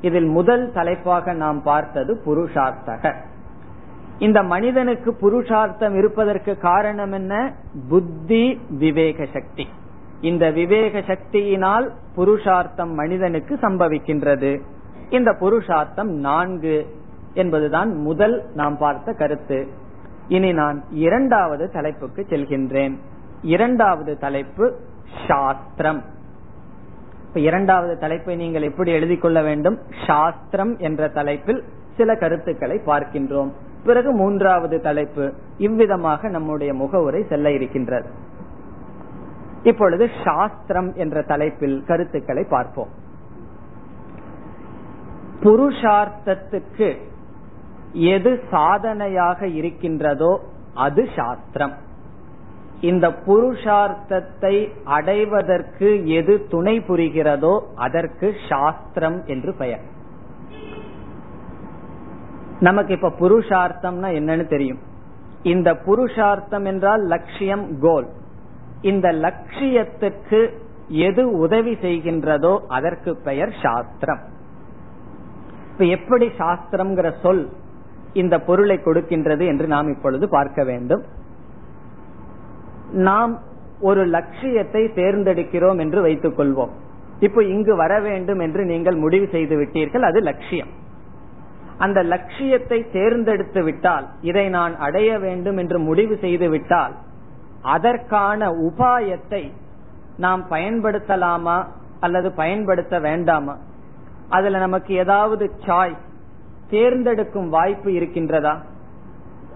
[0.00, 3.14] இதில் முதல் தலைப்பாக நாம் பார்த்தது புருஷார்த்தக.
[4.18, 7.54] இந்த மனிதனுக்கு புருஷார்த்தம் இருப்பதற்கு காரணம் என்ன?
[7.88, 9.66] புத்தி விவேக சக்தி.
[10.20, 14.60] இந்த விவேக சக்தியினால் புருஷார்த்தம் மனிதனுக்கு சம்பவிக்கின்றது.
[15.10, 16.76] இந்த புருஷார்த்தம் நான்கு
[17.34, 19.68] என்பதுதான் முதல் நாம் பார்த்த கருத்து.
[20.32, 22.98] இனி நான் இரண்டாவது தலைப்புக்கு செல்கின்றேன்.
[23.42, 24.76] இரண்டாவது தலைப்பு
[25.28, 26.02] சாஸ்திரம்.
[27.34, 29.78] இரண்டாவது தலைப்பை நீங்கள் எப்படி எழுதிக் கொள்ள வேண்டும்?
[30.06, 31.64] சாஸ்திரம் என்ற தலைப்பில்
[31.96, 33.52] சில கருத்துக்களை பார்க்கின்றோம்.
[33.84, 38.08] பிறகு மூன்றாவது தலைப்பு இவ்விதமாக நம்முடைய முகவுரை செல்ல இருக்கின்றது.
[39.62, 42.88] இப்பொழுது சாஸ்திரம் என்ற தலைப்பில் கருத்துக்களை பார்ப்போம்.
[45.42, 46.96] புருஷார்த்தத்துக்கு
[47.92, 50.40] எது சாதனையாக இருக்கின்றதோ
[50.74, 51.72] அது சாஸ்திரம்.
[52.80, 59.80] இந்த புருஷார்த்தத்தை அடைவதற்கு எது துணை புரிகிறதோ அதற்கு சாஸ்திரம் என்று பெயர்.
[62.60, 64.78] நமக்கு இப்ப புருஷார்த்தம்னா என்னன்னு தெரியும்.
[65.42, 68.08] இந்த புருஷார்த்தம் என்றால் லட்சியம் கோல்
[68.80, 70.50] இந்த லட்சியத்துக்கு
[70.88, 74.22] எது உதவி செய்கின்றதோ அதற்கு பெயர் சாஸ்திரம்.
[75.72, 77.50] இப்ப எப்படி சாஸ்திரம்ங்கிற சொல்
[78.12, 81.02] இந்த பொருளை கொடுக்கின்றது என்று நாம் இப்பொழுது பார்க்க வேண்டும்.
[83.08, 83.32] நாம்
[83.80, 86.72] ஒரு லட்சியத்தை தேர்ந்தெடுக்கிறோம் என்று வைத்துக் கொள்வோம்.
[87.20, 90.72] இப்போ இங்கு வர வேண்டும் என்று நீங்கள் முடிவு செய்து விட்டீர்கள் அது லட்சியம்.
[91.78, 96.94] அந்த லட்சியத்தை தேர்ந்தெடுத்து விட்டால் இதை நான் அடைய வேண்டும் என்று முடிவு செய்து விட்டால்
[97.62, 99.42] அதற்கான உபாயத்தை
[100.16, 101.58] நாம் பயன்படுத்தலாமா
[102.00, 103.54] அல்லது பயன்படுத்த வேண்டாமா?
[104.28, 106.04] அதுல நமக்கு ஏதாவது சாய்ஸ்
[106.74, 108.54] தேர்ந்தெடுக்கும் வாய்ப்பு இருக்கின்றதா?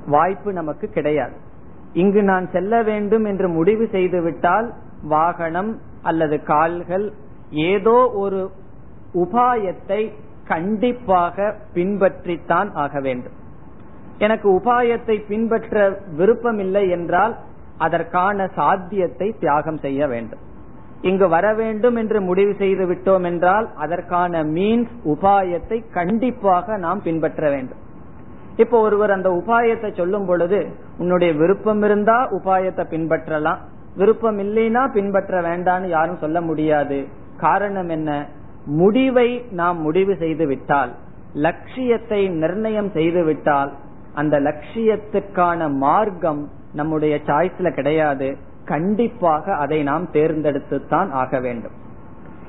[0.07, 1.37] வாய்ப்பு நமக்கு கிடையாது.
[1.93, 4.69] இங்கு நான் செல்ல வேண்டும் என்று முடிவு செய்துவிட்டால்
[5.09, 7.07] வாகனம் அல்லது கால்கள்
[7.71, 8.41] ஏதோ ஒரு
[9.15, 10.01] உபாயத்தை
[10.49, 13.37] கண்டிப்பாக பின்பற்றித்தான் ஆக வேண்டும்.
[14.19, 15.85] எனக்கு உபாயத்தை பின்பற்ற
[16.19, 17.35] விருப்பம் இல்லை என்றால்
[17.79, 20.45] அதற்கான சாத்தியத்தை தியாகம் செய்ய வேண்டும்.
[21.01, 27.79] இங்கு வர வேண்டும் என்று முடிவு செய்து விட்டோம் என்றால் அதற்கான மீன்ஸ் உபாயத்தை கண்டிப்பாக நாம் பின்பற்ற வேண்டும்.
[28.57, 30.67] இப்போ ஒருவர் அந்த உபாயத்தை சொல்லும் பொழுது
[30.99, 33.57] உன்னுடைய விருப்பம் இருந்தா உபாயத்தை பின்பற்றலாம்.
[33.97, 37.07] விருப்பம் இல்லைன்னா பின்பற்ற வேண்டாம்னு யாரும் சொல்ல முடியாது.
[37.37, 38.27] காரணம் என்ன?
[38.65, 40.93] முடிவை நாம் முடிவு செய்து விட்டால்
[41.33, 43.73] லட்சியத்தை நிர்ணயம் செய்து விட்டால்
[44.15, 48.37] அந்த லட்சியத்துக்கான மார்க்கம் நம்முடைய சாய்ஸ்ல கிடையாது.
[48.67, 51.73] கண்டிப்பாக அதை நாம் தேர்ந்தெடுத்துத்தான் ஆக வேண்டும்.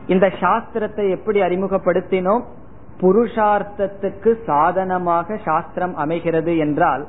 [0.08, 2.43] இந்த சாஸ்திரத்தை எப்படி அறிமுகப்படுத்தினோம்?
[3.01, 7.08] புருஷார்த்தத்துக்கு சாதனமாக சாஸ்திரம் அமைகிறது என்றால்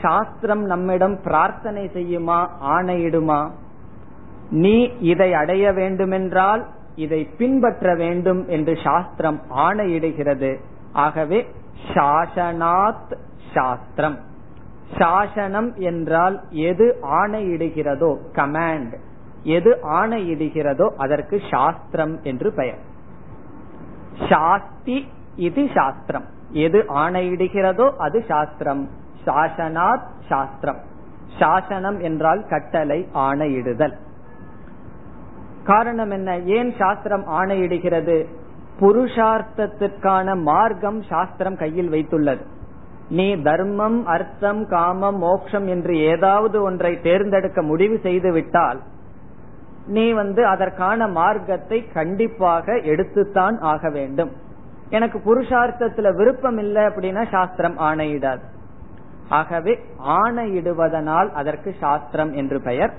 [0.00, 3.50] சாஸ்திரம் நம்மிடம் பிரார்த்தனை செய்யுமா ஆணையிடுமா?
[4.50, 10.58] நீ இதை அடைய வேண்டுமென்றால் இதை பின்பற்ற வேண்டும் என்று சாஸ்திரம் ஆணையிடுகிறது.
[10.92, 11.46] ஆகவே
[11.94, 13.12] சாசனாத்
[13.54, 14.18] சாஸ்திரம்.
[14.98, 18.94] சாசனம் என்றால் எது ஆணையிடுகிறதோ கமாண்ட்
[19.42, 22.78] எது ஆணையிடுகிறதோ அதற்கு சாஸ்திரம் என்று பெயர்.
[24.28, 26.24] சாஸ்தி இது சாஸ்திரம்.
[26.50, 28.88] எது ஆணையிடுகிறதோ அது சாஸ்திரம்.
[29.26, 30.78] சாசனாத் சாஸ்திரம்.
[31.38, 33.96] சாசனம் என்றால் கட்டளை ஆணையிடுதல்.
[35.64, 36.38] காரணம் என்ன?
[36.38, 38.26] ஏன் சாஸ்திரம் ஆணையிடுகிறது?
[38.80, 42.46] புருஷார்த்தத்திற்கான மார்க்கம் சாஸ்திரம் கையில் வைத்துள்ளது.
[43.10, 48.80] நீ தர்மம் அர்த்தம் காமம் மோக்ஷம் என்று ஏதாவது ஒன்றை தேர்ந்தெடுக்க முடிவு செய்து விட்டால்
[49.86, 54.32] நீ வந்து அதற்கான மார்க்கத்தை கண்டிப்பாக எடுத்துத்தான் ஆக வேண்டும்.
[54.90, 58.40] எனக்கு புருஷார்த்தத்துல விருப்பம் இல்லை அப்படின்னா சாஸ்திரம் ஆணையிடாது.
[59.28, 62.92] ஆகவே ஆணையிடுவதனால் அதற்கு சாஸ்திரம் என்று பெயர்.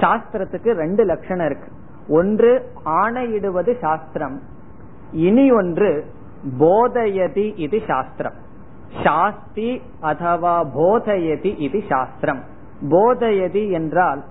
[0.00, 1.68] சாஸ்திரத்துக்கு ரெண்டு லட்சணம் இருக்கு.
[2.08, 4.40] ஒன்று ஆணையிடுவது சாஸ்திரம்.
[5.12, 5.90] இனி ஒன்று
[6.60, 8.44] போதயதி இது சாஸ்திரம்.
[9.04, 12.42] சாஸ்தி அதவா போதயதி இது சாஸ்திரம்.
[12.88, 14.24] போதயதி என்றால்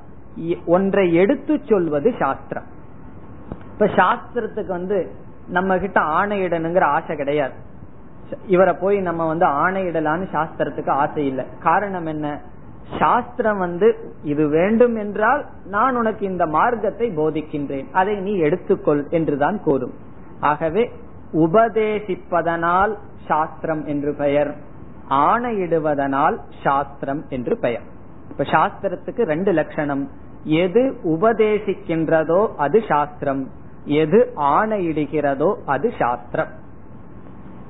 [0.65, 2.63] ஒன்றை எடுத்து சொல்வது சாஸ்திரம்.
[3.71, 5.11] இப்ப சாஸ்திரத்துக்கு வந்து
[5.47, 7.53] நம்ம கிட்ட ஆணையிடணுங்கிற ஆசை கிடையாது.
[8.47, 11.45] இவரை போய் நம்ம வந்து ஆணையிடலான்னு சாஸ்திரத்துக்கு ஆசை இல்லை.
[11.63, 12.41] காரணம் என்ன?
[12.99, 17.85] சாஸ்திரம் வந்து இது வேண்டும் என்றால் நான் உனக்கு இந்த மார்க்கத்தை போதிக்கின்றேன்.
[17.91, 19.93] அதை நீ எடுத்துக்கொள் என்றுதான் கூறும்.
[20.39, 20.91] ஆகவே
[21.33, 24.55] உபதேசிப்பதனால் சாஸ்திரம் என்று பெயர்.
[25.09, 27.81] ஆணையிடுவதனால் சாஸ்திரம் என்று பெயர்.
[28.29, 30.09] இப்ப சாஸ்திரத்துக்கு ரெண்டு லட்சணம்.
[30.43, 33.49] எது உபதேசிக்கின்றதோ அது சாஸ்திரம்.
[33.85, 36.47] எது ஆணையிடுகிறதோ அது சாஸ்திரம்.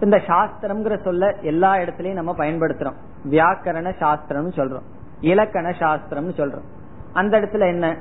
[0.02, 2.96] இந்த சாஸ்திரம்ங்கிற சொல்ல எல்லா இடத்துலயும் நம்ம பயன்படுத்துறோம்.
[3.30, 4.84] வியாக்கரண சாஸ்திரம்னு சொல்றோம்.
[5.20, 6.66] இலக்கண சாஸ்திரம்னு சொல்றோம்.
[7.14, 7.98] அந்த இடத்துல என்ன?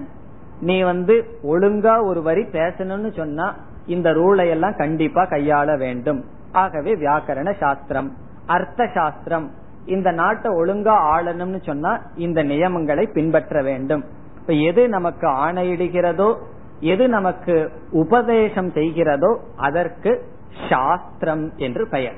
[0.61, 3.55] நீ வந்து ஒழுங்கா ஒரு வரி பேசணும்னு சொன்னா
[3.87, 6.25] இந்த ரூலை எல்லாம் கண்டிப்பா கையாள வேண்டும்.
[6.53, 8.13] ஆகவே வியாக்கரண சாஸ்திரம்
[8.47, 9.51] அர்த்த சாஸ்திரம்
[9.87, 14.05] இந்த நாட்டை ஒழுங்கா ஆளணும்னு சொன்னா இந்த நியமங்களை பின்பற்ற வேண்டும்.
[14.41, 16.35] இப்ப எது நமக்கு ஆணையிடுகிறதோ
[16.81, 20.25] எது நமக்கு உபதேசம் செய்கிறதோ அதற்கு
[20.69, 22.17] சாஸ்திரம் என்று பெயர்.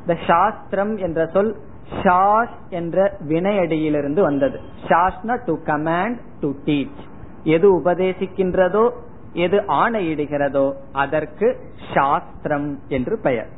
[0.00, 1.56] இந்த சாஸ்திரம் என்ற சொல்
[2.02, 4.60] ஷாஸ் என்ற வினையடியிலிருந்து வந்தது.
[4.88, 7.00] ஷாஸ்னா டு கமாண்ட் டு டீச்
[7.44, 8.90] எது உபதேசிக்கின்றதோ
[9.32, 11.60] எது ஆணையிடுகிறதோ அதற்கு
[11.94, 13.48] சாஸ்திரம் என்று பெயர்.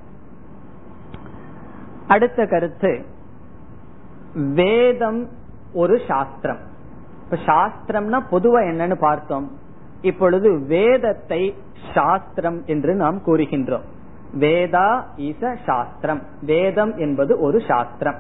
[2.08, 3.04] அடுத்த கருத்து
[4.34, 5.28] வேதம்
[5.72, 6.58] ஒரு சாஸ்திரம்.
[7.24, 9.50] இப்ப சாஸ்திரம்னா பொதுவா என்னன்னு பார்த்தோம்.
[10.00, 11.56] இப்பொழுது வேதத்தை
[11.94, 13.84] சாஸ்திரம் என்று நாம் கூறுகின்றோம்.
[14.38, 16.22] வேதா இச சாஸ்திரம்.
[16.40, 18.18] வேதம் என்பது ஒரு சாஸ்திரம்.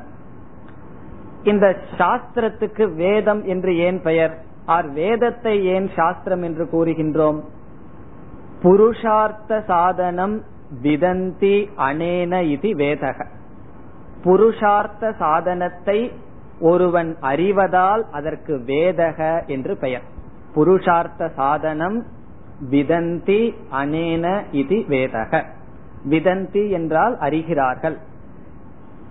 [1.42, 4.44] இந்த சாஸ்திரத்துக்கு வேதம் என்று ஏன் பெயர்?
[4.66, 7.40] ஆர் வேதத்தை ஏன் சாஸ்திரம் என்று கூறுகின்றோம்?
[8.62, 10.42] புருஷார்த்த சாதனம்
[10.82, 13.26] விதந்தி அனேன இது வேதக.
[14.24, 16.12] புருஷார்த்த சாதனத்தை
[16.60, 20.02] ஒருவன் அறிவதால் அதற்கு வேதக என்று பெயர்.
[20.54, 22.04] புருஷார்த்த சாதனம்
[22.70, 25.44] விதந்தி அனேன இது வேதக.
[26.08, 27.96] விதந்தி என்றால் அறிகிறார்கள்.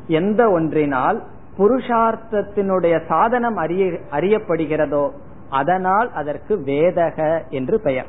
[0.07, 1.23] எந்த ஒன்றினால்
[1.57, 5.09] புருஷார்த்தத்தினுடைய சாதனம் அறிய அறியப்படுகிறதோ
[5.49, 8.05] அதனால் அதற்கு வேதக என்று பெயர்.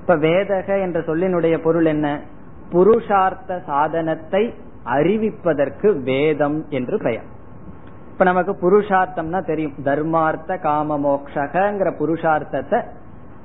[0.00, 2.20] இப்ப வேதக என்ற சொல்லினுடைய பொருள் என்ன?
[2.72, 7.24] புருஷார்த்த சாதனத்தை அறிவிப்பதற்கு வேதம் என்று பெயர்.
[8.12, 9.74] இப்ப நமக்கு புருஷார்த்தம்னா தெரியும்.
[9.84, 12.82] தர்மார்த்த காம மோக்ஷகங்கிற புருஷார்த்தத்தை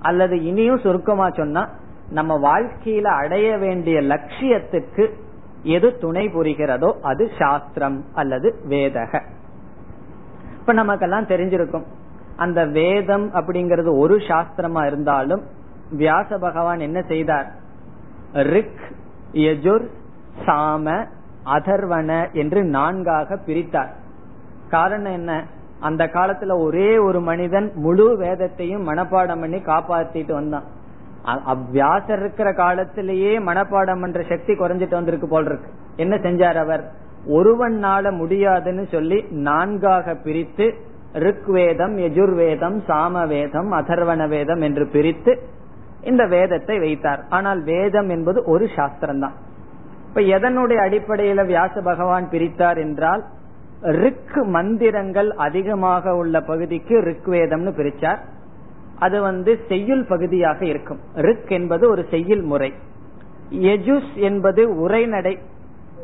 [0.01, 1.69] அல்லது இனியும் சுருக்கமா சொன்னா
[2.09, 5.09] நம்ம வாழ்க்கையில அடைய வேண்டிய லட்சியத்துக்கு
[5.63, 9.21] எது துணை புரிகிறதோ அது சாஸ்திரம் அல்லது வேதக.
[10.59, 11.83] இப்ப நமக்கெல்லாம் தெரிஞ்சிருக்கும்.
[12.35, 15.43] அந்த வேதம் அப்படிங்கறது ஒரு சாஸ்திரமா இருந்தாலும்
[15.91, 17.51] வியாச பகவான் என்ன செய்தார்?
[18.33, 18.79] ரிக்
[19.33, 19.87] யஜுர்
[20.45, 21.07] சாம
[21.45, 23.89] அதர்வன என்று நான்காக பிரித்தார்.
[24.69, 25.45] காரணம் என்ன?
[25.79, 30.63] அந்த காலத்துல ஒரே ஒரு மனிதன் முழு வேதத்தையும் மனப்பாடம் பண்ணி காப்பாத்திட்டு வந்தான்.
[31.25, 35.71] அவ்வியாசர் இருக்கிற காலத்திலேயே மனப்பாடம் பண்ற சக்தி குறைஞ்சிட்டு வந்திருக்கு போல் இருக்கு.
[35.95, 36.91] என்ன செஞ்சார் அவர்?
[37.27, 40.75] ஒருவனால முடியாதுன்னு சொல்லி நான்காக பிரித்து
[41.13, 45.39] ருக்வேதம் யஜுர்வேதம் சாமவேதம் அதர்வண அதர்வன வேதம் என்று பிரித்து
[46.01, 47.25] இந்த வேதத்தை வைத்தார்.
[47.29, 49.33] ஆனால் வேதம் என்பது ஒரு சாஸ்திரம் தான்
[50.07, 53.23] இப்ப எதனுடைய அடிப்படையில வியாச பகவான் பிரித்தார் என்றால்
[53.81, 58.17] ரிக் மந்திரங்கள் அதிகமாக உள்ள பகுதிக்கு ரிக்வேதம்னு பிரிச்சார்.
[58.99, 60.99] அது வந்து செய்யுள் பகுதியாக இருக்கும்.
[61.15, 62.73] ரிக் என்பது ஒரு செய்யுள் முறை.
[63.51, 65.39] எஜுஸ் என்பது உரைநடை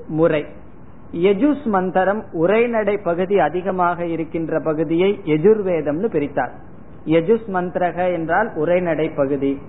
[0.08, 0.46] முறை.
[1.14, 6.52] எஜுஸ் மந்திரம் உரைநடை பகுதி அதிகமாக இருக்கின்ற பகுதியை எஜுர்வேதம்னு பிரித்தார்.
[7.06, 9.62] எஜுஸ் மந்திரக என்றால் உரைநடை பகுதி.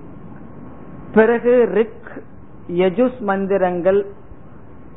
[1.14, 2.10] பிறகு ரிக்
[2.68, 4.06] யஜுஸ் மந்திரங்கள்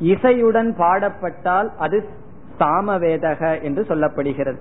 [0.01, 2.07] இசையுடன் பாடப்பட்டால் அது
[2.59, 4.57] சாமவேதக என்று சொல்லப்படுகிறது.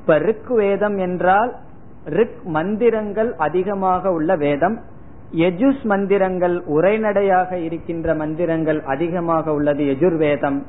[0.00, 1.56] இப்ப ரிக் வேதம் என்றால்
[2.04, 4.80] ரிக் மந்திரங்கள் அதிகமாக உள்ள வேதம்.
[5.32, 10.62] யஜுஸ் மந்திரங்கள் உரைநடையாக இருக்கின்ற மந்திரங்கள் அதிகமாக உள்ளது எஜுர்வேதம்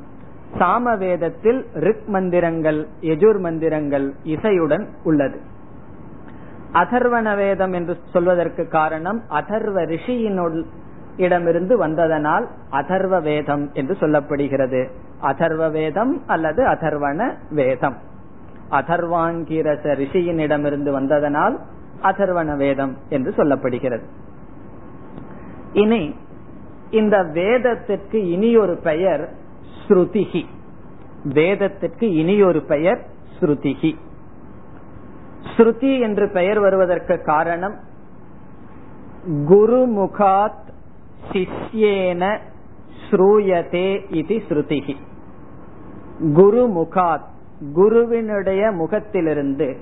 [0.57, 5.39] சாமவேதத்தில் ரிக் மந்திரங்கள் எஜுர் மந்திரங்கள் இசையுடன் உள்ளது.
[6.73, 10.65] அதர்வன வேதம் என்று சொல்வதற்கு காரணம் அதர்வ ரிஷியினுள்
[11.17, 14.89] இடமிருந்து வந்ததனால் அதர்வ வேதம் என்று சொல்லப்படுகிறது.
[15.21, 17.97] அதர்வ வேதம் அல்லது அதர்வன வேதம்.
[18.71, 21.59] அதர்வாங்கிரச ரிஷியினிடமிருந்து வந்ததனால்
[22.03, 24.03] அதர்வன வேதம் என்று சொல்லப்படுகிறது.
[25.73, 26.15] இனி
[26.91, 29.43] இந்த வேதத்திற்கு இனியொரு பெயர்
[29.87, 30.45] ஸ்ருதிகி
[31.23, 33.01] வேதத்திற்கு இனியொரு பெயர்
[33.39, 33.95] ஸ்ருதிகி
[35.57, 37.75] ஸ்ருதி என்று பெயர் வருவதற்கு காரணம்
[39.49, 40.63] குருமுகாத்
[41.31, 42.23] சிஷ்யேன
[43.05, 44.95] ஸ்ரூயதே இது ஸ்ருதிகி
[46.35, 47.27] குருமுகாத்
[47.73, 49.77] குருவினுடைய முகத்திலிருந்து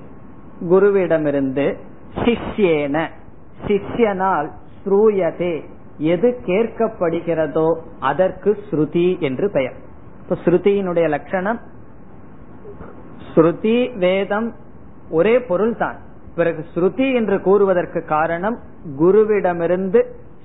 [0.70, 1.76] குருவிடமிருந்து
[2.14, 3.08] சிஷ்யேன
[3.66, 4.50] சிஷ்யனால்
[4.84, 5.54] ஸ்ரூயதே
[5.98, 7.68] எது கேட்கப்படுகிறதோ
[8.00, 9.76] அதற்கு ஸ்ருதி என்று பெயர்.
[10.24, 11.58] இப்ப ஸ்ருதியினுடைய லட்சணம்
[13.34, 14.54] ஸ்ருதி வேதம்
[15.10, 15.98] ஒரே பொருள் தான்
[16.34, 18.56] பிறகு ஸ்ருதி என்று கூறுவதற்கு காரணம்
[18.98, 20.00] குருவிடமிருந்து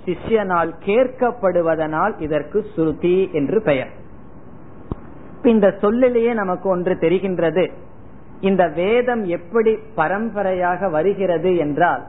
[0.05, 3.91] சிஷ்யனால் கேட்கப்படுவதனால் இதற்கு ஸ்ருதி என்று பெயர்.
[5.43, 7.65] இந்த சொல்லிலேயே நமக்கு ஒன்று தெரிகின்றது.
[8.41, 12.03] இந்த வேதம் எப்படி பரம்பரையாக வருகிறது என்றால்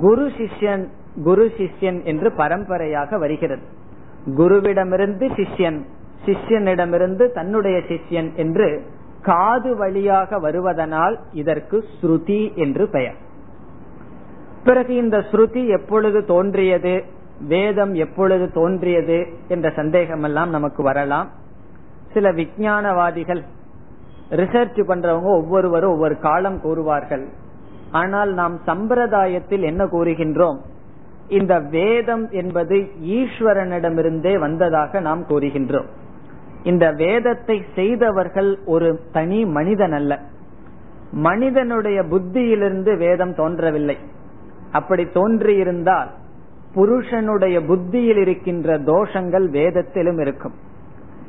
[0.00, 0.84] குரு சிஷ்யன்
[1.24, 3.64] குரு சிஷ்யன் என்று பரம்பரையாக வருகிறது.
[4.36, 5.80] குருவிடமிருந்து சிஷ்யன்
[6.26, 8.82] சிஷ்யனிடமிருந்து தன்னுடைய சிஷ்யன் என்று
[9.22, 13.14] காது வழியாக வருவதனால் இதற்கு ஸ்ருதி என்று பெயர்.
[14.64, 17.04] பிறகு இந்த ஸ்ருதி எப்பொழுது தோன்றியது
[17.48, 21.28] வேதம் எப்பொழுது தோன்றியது என்ற சந்தேகம் எல்லாம் நமக்கு வரலாம்.
[22.12, 23.42] சில விஞ்ஞானவாதிகள்
[24.30, 27.24] ரிசர்ச் பண்றவங்க ஒவ்வொருவரும் ஒவ்வொரு காலம் கூறுவார்கள்.
[27.90, 30.58] ஆனால் நாம் சம்பிரதாயத்தில் என்ன கூறுகின்றோம்?
[31.28, 35.86] இந்த வேதம் என்பது ஈஸ்வரனிடமிருந்தே வந்ததாக நாம் கூறுகின்றோம்.
[36.62, 40.18] இந்த வேதத்தை செய்தவர்கள் ஒரு தனி மனிதன் அல்ல
[41.12, 43.96] மனிதனுடைய புத்தியிலிருந்து வேதம் தோன்றவில்லை.
[44.72, 46.08] அப்படி தோன்றியிருந்தால்
[46.74, 50.52] புருஷனுடைய புத்தியில் இருக்கின்ற தோஷங்கள் வேதத்திலும் இருக்கும்.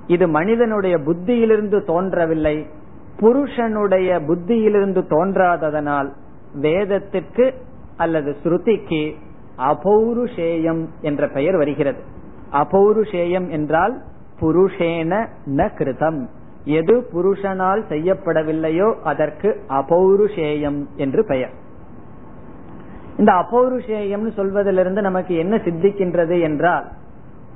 [0.07, 2.67] இது மனிதனுடைய புத்தியிலிருந்து தோன்றவில்லை
[3.17, 6.09] புருஷனுடைய புத்தியிலிருந்து தோன்றாததனால்
[6.53, 7.53] வேதத்திற்கு
[7.97, 9.13] அல்லது ஸ்ருதிக்கு
[9.57, 12.01] அபௌருஷேயம் என்ற பெயர் வருகிறது.
[12.51, 14.01] அபௌருஷேயம் என்றால்
[14.41, 15.11] புருஷேன
[15.57, 16.21] ந கிருதம்.
[16.65, 21.53] எது புருஷனால் செய்யப்படவில்லையோ அதற்கு அபௌருஷேயம் என்று பெயர்.
[23.17, 26.87] இந்த அபௌருஷேயம்னு சொல்வதிலிருந்து நமக்கு என்ன சித்திக்கின்றது என்றால்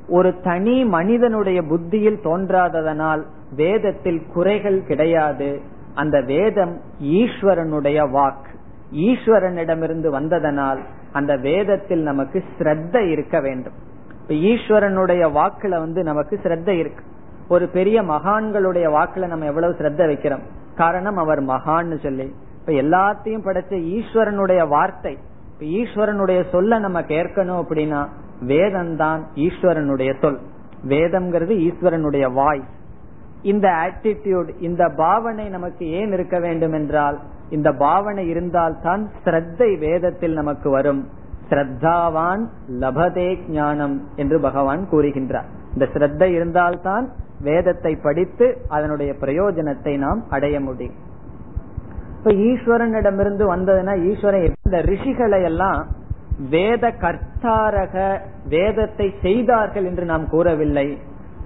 [0.07, 3.21] ஒரு தனி மனிதனுடைய புத்தியில் தோன்றாததனால்
[3.55, 5.49] வேதத்தில் குறைகள் கிடையாது.
[5.93, 8.47] அந்த வேதம் ஈஸ்வரனுடைய வாக்
[8.91, 13.77] ஈஸ்வரனிடமிருந்து வந்ததனால் அந்த வேதத்தில் நமக்கு ஸ்ரத்த இருக்க வேண்டும்.
[14.27, 17.03] இப்ப ஈஸ்வரனுடைய வாக்குல வந்து நமக்கு சிரத்த இருக்கு.
[17.47, 20.43] ஒரு பெரிய மகான்களுடைய வாக்குல நம்ம எவ்வளவு சிரத்த வைக்கிறோம்?
[20.75, 22.33] காரணம் அவர் மகான்னு சொல்லி.
[22.59, 25.17] இப்ப எல்லாத்தையும் படைச்ச ஈஸ்வரனுடைய வார்த்தை.
[25.53, 28.07] இப்ப ஈஸ்வரனுடைய சொல்ல நம்ம கேட்கணும் அப்படின்னா
[28.41, 30.39] வேதம் தான் ஈஸ்வரனுடைய சொல்.
[30.87, 32.73] வேதம்ங்கிறது ஈஸ்வரனுடைய வாய்ஸ்
[33.41, 40.69] இந்த ஆட்டிடியூட் இந்த பாவனை நமக்கு ஏன் இருக்க வேண்டும் என்றால் இந்த பாவனை இருந்தால்தான் ஸ்ரத்தை வேதத்தில் நமக்கு
[40.69, 41.09] வரும்.
[41.49, 42.43] ஸ்ரத்தாவான்
[42.79, 45.49] லபதே ஞானம் என்று பகவான் கூறுகின்றார்.
[45.73, 47.09] இந்த ஸ்ரத்த இருந்தால்தான்
[47.41, 50.95] வேதத்தை படித்து அதனுடைய பிரயோஜனத்தை நாம் அடைய முடியும்.
[52.17, 55.87] இப்ப ஈஸ்வரனிடமிருந்து வந்ததுன்னா ஈஸ்வரன் இந்த ரிஷிகளை எல்லாம்
[56.49, 60.97] வேத கர்த்தாரக வேதத்தை செய்தார்கள் என்று நாம் கூறவில்லை.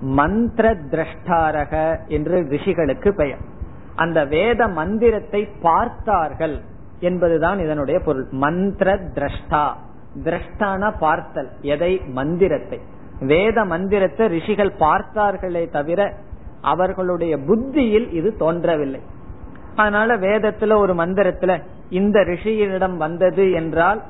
[0.01, 1.73] மந்திர திரஷ்டாரக
[2.07, 3.41] என்று ரிஷிகளுக்கு பெயர்.
[3.95, 6.57] அந்த வேத மந்திரத்தை பார்த்தார்கள்
[6.99, 8.27] என்பதுதான் இதனுடைய பொருள்.
[8.31, 9.73] மந்திர திரஷ்டா.
[10.23, 12.01] திரஷ்டான பார்த்தல் எதை?
[12.07, 12.79] மந்திரத்தை.
[13.21, 16.13] வேத மந்திரத்தை ரிஷிகள் பார்த்தார்களே தவிர
[16.61, 19.01] அவர்களுடைய புத்தியில் இது தோன்றவில்லை.
[19.75, 21.51] அதனால வேதத்துல ஒரு மந்திரத்துல
[21.89, 24.01] இந்த ரிஷியிடம் வந்தது என்றால்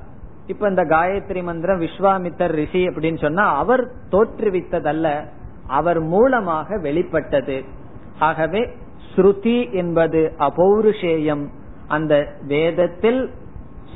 [0.48, 5.08] இப்ப இந்த காயத்ரி மந்திரம் விஸ்வாமித்தர் ரிஷி அப்படின்னு சொன்னா அவர் தோற்றுவித்ததல்ல
[5.68, 7.58] அவர் மூலமாக வெளிப்பட்டது.
[8.20, 8.62] ஆகவே
[9.16, 11.46] ஸ்ருதி என்பது அபௌருஷேயம்.
[11.88, 12.14] அந்த
[12.48, 13.22] வேதத்தில்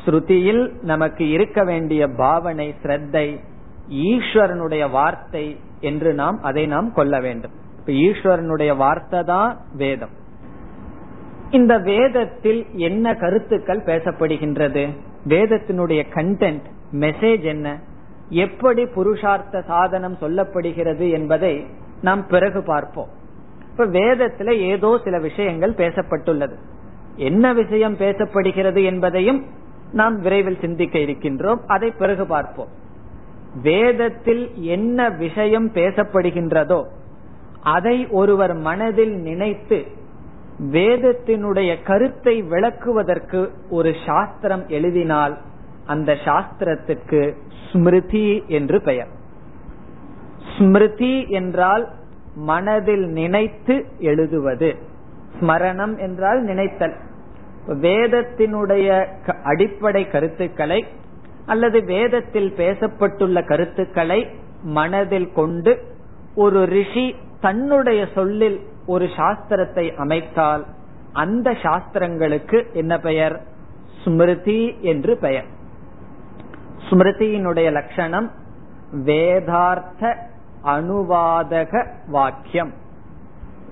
[0.05, 3.39] ஸ்ருதியில் நமக்கு இருக்க வேண்டிய பாவனை ஸ்ரத்தை
[3.89, 7.51] ஈஸ்வரனுடைய வார்த்தை என்று நாம் அதை நாம் கொள்ள வேண்டும்.
[7.79, 10.13] இப்ப ஈஸ்வரனுடைய வார்த்தை தான் வேதம்.
[11.51, 14.89] இந்த வேதத்தில் என்ன கருத்துக்கள் பேசப்படுகின்றது?
[15.27, 17.79] வேதத்தினுடைய கண்டென்ட் மெசேஜ் என்ன?
[18.29, 21.65] எப்படி புருஷார்த்த சாதனம் சொல்லப்படுகிறது என்பதை
[22.01, 23.07] நாம் பிறகு பார்ப்போம்.
[23.71, 26.55] இப்ப வேதத்துல ஏதோ சில விஷயங்கள் பேசப்பட்டுள்ளது.
[27.15, 29.45] என்ன விஷயம் பேசப்படுகிறது என்பதையும்
[29.93, 31.61] நாம் விரைவில் சிந்திக்க இருக்கின்றோம்.
[31.65, 32.71] அதை பிறகு பார்ப்போம்.
[33.61, 36.81] வேதத்தில் என்ன விஷயம் பேசப்படுகின்றதோ
[37.61, 39.79] அதை ஒருவர் மனதில் நினைத்து
[40.71, 45.35] வேதத்தினுடைய கருத்தை விளக்குவதற்கு ஒரு சாஸ்திரம் எழுதினால்
[45.85, 47.21] அந்த சாஸ்திரத்துக்கு
[47.69, 49.11] ஸ்மிருதி என்று பெயர்.
[50.57, 51.85] ஸ்மிருதி என்றால்
[52.35, 54.69] மனதில் நினைத்து எழுதுவது.
[55.39, 56.95] ஸ்மரணம் என்றால் நினைத்தல்.
[57.67, 59.05] வேதத்தினுடைய
[59.43, 60.85] அடிப்படை கருத்துக்களை
[61.45, 64.27] அல்லது வேதத்தில் பேசப்பட்டுள்ள கருத்துக்களை
[64.63, 65.83] மனதில் கொண்டு
[66.35, 70.65] ஒரு ரிஷி தன்னுடைய சொல்லில் ஒரு சாஸ்திரத்தை அமைத்தால்
[71.13, 73.41] அந்த சாஸ்திரங்களுக்கு என்ன பெயர்?
[74.03, 75.45] ஸ்மிருதி என்று பெயர்.
[76.89, 78.31] ஸ்மிருதியினுடைய லட்சணம்
[78.93, 80.17] வேதார்த்த
[80.63, 82.73] அனுவாதக வாக்கியம்.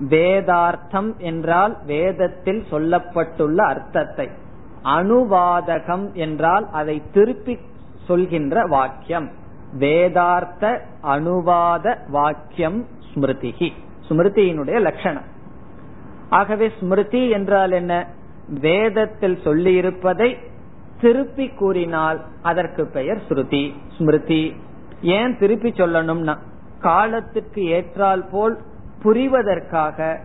[0.08, 4.28] வேதார்த்தம் என்றால் வேதத்தில் சொல்லப்பட்டுள்ள அர்த்தத்தை.
[4.84, 7.58] அனுவாதகம் என்றால் அதை திருப்பி
[8.06, 9.28] சொல்கின்ற வாக்கியம்.
[9.78, 13.68] வேதார்த்த அனுவாத வாக்கியம் ஸ்மிருதிகி
[14.08, 15.28] ஸ்மிருதியினுடைய லட்சணம்.
[16.28, 17.92] ஆகவே ஸ்மிருதி என்றால் என்ன?
[18.60, 20.30] வேதத்தில் சொல்லியிருப்பதை
[21.00, 23.64] திருப்பி கூறினால் அதற்கு பெயர் ஸ்ருதி
[23.96, 24.42] ஸ்மிருதி.
[25.02, 26.34] ஏன் திருப்பி சொல்லணும்னா
[26.80, 28.58] காலத்துக்கு ஏற்றால் போல்
[29.04, 30.16] புரிவதற்காக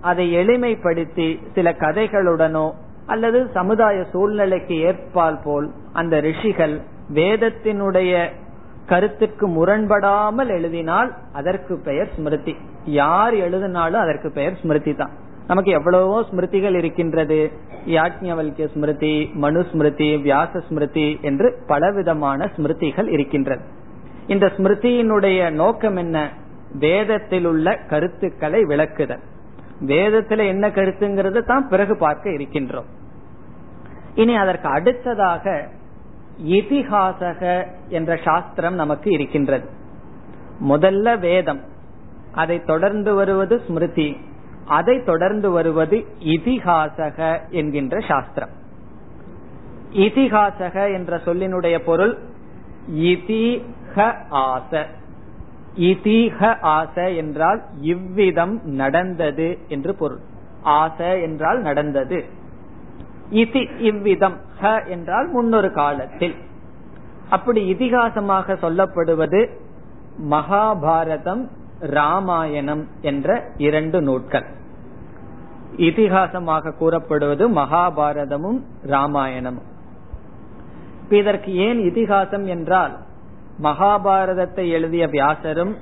[0.00, 2.66] அதை எளிமைப்படுத்தி சில கதைகளுடனோ
[3.06, 6.80] அல்லது சமுதாய சூழ்நிலைக்கு ஏற்பால் போல் அந்த ரிஷிகள்
[7.14, 8.12] வேதத்தினுடைய
[8.86, 12.54] கருத்துக்கு முரண்படாமல் எழுதினால் அதற்கு பெயர் ஸ்மிருதி.
[12.84, 15.12] யார் எழுதினாலும் அதற்கு பெயர் ஸ்மிருதி தான்.
[15.46, 17.52] நமக்கு எவ்வளவோ ஸ்மிருதிகள் இருக்கின்றது.
[17.86, 23.64] யாக்ஞவல்கிய ஸ்மிருதி மனு ஸ்மிருதி வியாச ஸ்மிருதி என்று பலவிதமான ஸ்மிருதிகள் இருக்கின்றது.
[24.26, 26.18] இந்த ஸ்மிருதியினுடைய நோக்கம் என்ன?
[26.78, 29.20] வேதத்தில் உள்ள கருத்துக்களை விளக்குதல்.
[29.80, 32.84] வேதத்துல என்ன கருத்துங்கிறது தான் பிறகு பார்க்க இருக்கின்றோம்.
[34.14, 35.68] இனி அதற்கு அடுத்ததாக
[36.44, 39.68] இதிகாசக என்ற சாஸ்திரம் நமக்கு இருக்கின்றது.
[40.68, 41.60] முதல்ல வேதம்.
[42.32, 44.16] அதை தொடர்ந்து வருவது ஸ்மிருதி.
[44.66, 48.50] அதை தொடர்ந்து வருவது இதிகாசக என்கின்ற சாஸ்திரம்.
[49.92, 52.18] இதிகாசக என்ற சொல்லினுடைய பொருள்
[52.94, 54.86] இதிக ஆச.
[55.76, 60.20] இதிக ஆச என்றால் இவ்விதம் நடந்தது என்று பொருள்.
[60.64, 62.24] ஆச என்றால் நடந்தது.
[63.32, 66.34] இதி இவ்விதம் ஹ என்றால் முன்னொரு காலத்தில்.
[67.30, 69.48] அப்படி இதிகாசமாக சொல்லப்படுவது
[70.30, 71.48] மகாபாரதம்
[71.80, 74.44] ராமாயணம் என்ற இரண்டு நூட்கள்
[75.76, 79.70] இதிகாசமாக கூறப்படுவது மகாபாரதமும் ராமாயணமும்.
[81.08, 82.98] இதற்கு ஏன் இதிகாசம் என்றால்
[83.62, 85.76] மகாபாரதத்தை எழுதிய வியாசரும்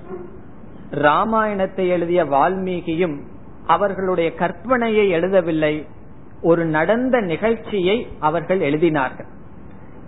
[0.91, 3.21] ராமாயணத்தை எழுதிய வால்மீகியும்
[3.67, 5.89] அவர்களுடைய கற்பனையை எழுதவில்லை
[6.43, 9.29] ஒரு நடந்த நிகழ்ச்சியை அவர்கள் எழுதினார்கள்.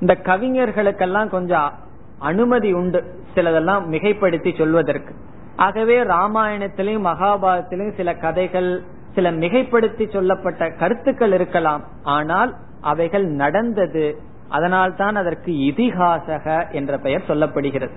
[0.00, 1.72] இந்த கவிஞர்களுக்கெல்லாம் கொஞ்சம்
[2.18, 3.04] அனுமதி உண்டு
[3.34, 5.14] சிலதெல்லாம் மிகைப்படுத்தி சொல்வதற்கு.
[5.56, 8.82] ஆகவே ராமாயணத்திலையும் மகாபாரதத்திலையும் சில கதைகள்
[9.14, 11.84] சில மிகைப்படுத்தி சொல்லப்பட்ட கருத்துக்கள் இருக்கலாம்.
[12.02, 14.18] ஆனால் அவைகள் நடந்தது
[14.54, 17.94] அதனால்தான் அதற்கு இதிகாசக என்ற பெயர் சொல்லப்படுகிறது.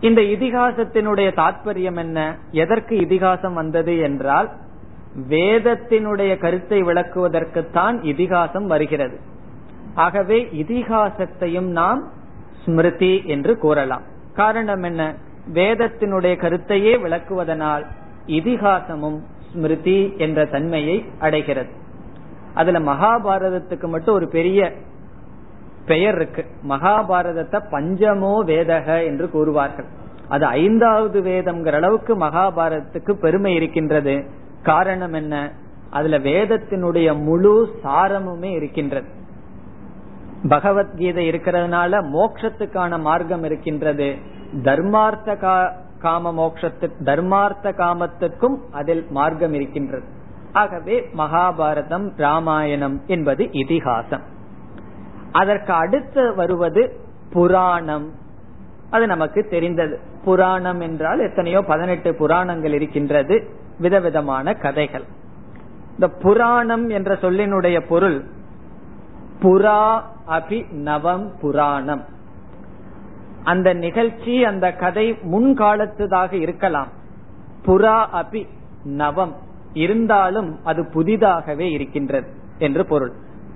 [0.00, 2.18] இந்த இதிகாசத்தினுடைய தாற்பயம் என்ன?
[2.50, 4.48] எதற்கு இதிகாசம் வந்தது என்றால்
[5.28, 9.16] வேதத்தினுடைய கருத்தை விளக்குவதற்குத்தான் இதிகாசம் வருகிறது.
[9.94, 12.02] ஆகவே இதிகாசத்தையும் நாம்
[12.64, 14.02] ஸ்மிருதி என்று கூறலாம்.
[14.34, 15.14] காரணம் என்ன?
[15.52, 17.84] வேதத்தினுடைய கருத்தையே விளக்குவதனால்
[18.26, 19.18] இதிகாசமும்
[19.52, 21.72] ஸ்மிருதி என்ற தன்மையை அடைகிறது.
[22.54, 24.60] அதுல மகாபாரதத்துக்கு மட்டும் ஒரு பெரிய
[25.86, 26.46] பெயர் இருக்கு.
[26.68, 29.84] மகாபாரதத்தை பஞ்சமோ வேதக என்று கூறுவார்கள்.
[30.28, 34.24] அது ஐந்தாவது வேதம்ங்கிற அளவுக்கு மகாபாரதத்துக்கு பெருமை இருக்கின்றது.
[34.62, 35.52] காரணம் என்ன?
[35.90, 39.08] அதுல வேதத்தினுடைய முழு சாரமுமே இருக்கின்றது.
[40.48, 44.16] பகவத்கீதை இருக்கிறதுனால மோக்ஷத்துக்கான மார்க்கம் இருக்கின்றது.
[44.62, 45.36] தர்மார்த்த
[45.98, 50.04] காம மோக்ஷத்து தர்மார்த்த காமத்துக்கும் அதில் மார்க்கம் இருக்கின்றது.
[50.52, 54.22] ஆகவே மகாபாரதம் ராமாயணம் என்பது இதிகாசம்.
[55.32, 56.96] அதற்கு அடுத்து வருவது
[57.32, 58.10] புராணம்.
[58.90, 59.98] அது நமக்கு தெரிந்தது.
[60.24, 63.48] புராணம் என்றால் எத்தனையோ பதினெட்டு புராணங்கள் இருக்கின்றது.
[63.78, 65.04] விதவிதமான கதைகள்.
[65.92, 68.24] இந்த புராணம் என்ற சொல்லினுடைய பொருள்
[69.42, 72.04] புரா அபி நவம் புராணம்.
[73.44, 76.88] அந்த நிகழ்ச்சி அந்த கதை முன்காலத்துதாக இருக்கலாம்.
[77.66, 78.46] புரா அபி
[78.84, 79.34] நவம்
[79.72, 82.28] இருந்தாலும் அது புதிதாகவே இருக்கின்றது
[82.58, 83.12] என்று பொருள்.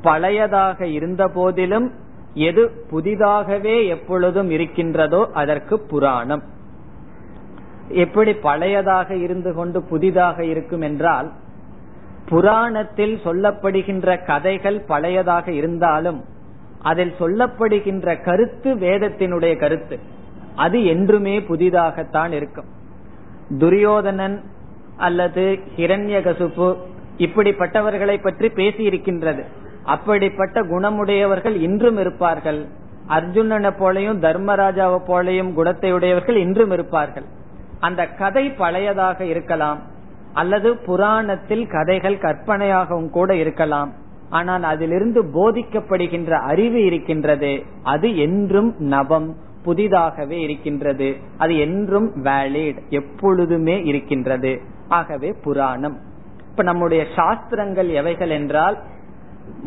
[0.07, 1.87] பழையதாக இருந்த போதிலும்
[2.49, 6.43] எது புதிதாகவே எப்பொழுதும் இருக்கின்றதோ அதற்கு புராணம்.
[7.89, 11.29] எப்படி பழையதாக இருந்து கொண்டு புதிதாக இருக்கும் என்றால்
[12.29, 16.21] புராணத்தில் சொல்லப்படுகின்ற கதைகள் பழையதாக இருந்தாலும்
[16.83, 19.97] அதில் சொல்லப்படுகின்ற கருத்து வேதத்தினுடைய கருத்து.
[20.57, 22.69] அது என்றுமே புதிதாகத்தான் இருக்கும்.
[23.59, 24.37] துரியோதனன்
[24.97, 25.45] அல்லது
[25.77, 26.69] ஹிரண்யகசுப்பு
[27.19, 29.43] இப்படிப்பட்டவர்களை பற்றி பேசி இருக்கின்றது
[29.87, 32.61] அப்படிப்பட்ட குணமுடையவர்கள் இன்றும் இருப்பார்கள்.
[33.09, 37.27] அர்ஜுனனை போலையும் தர்மராஜாவை போலையும் குணத்தை உடையவர்கள் இன்றும் இருப்பார்கள்.
[37.81, 39.81] அந்த கதை பழையதாக இருக்கலாம்
[40.33, 43.93] அல்லது புராணத்தில் கதைகள் கற்பனையாகவும் கூட இருக்கலாம்.
[44.31, 47.63] ஆனால் அதிலிருந்து போதிக்கப்படுகின்ற அறிவு இருக்கின்றது.
[47.83, 49.29] அது என்றும் நவம்
[49.65, 51.17] புதிதாகவே இருக்கின்றது.
[51.39, 54.53] அது என்றும் வேலிட் எப்பொழுதுமே இருக்கின்றது.
[54.89, 55.97] ஆகவே புராணம்.
[56.51, 58.77] இப்ப நம்முடைய சாஸ்திரங்கள் எவைகள் என்றால்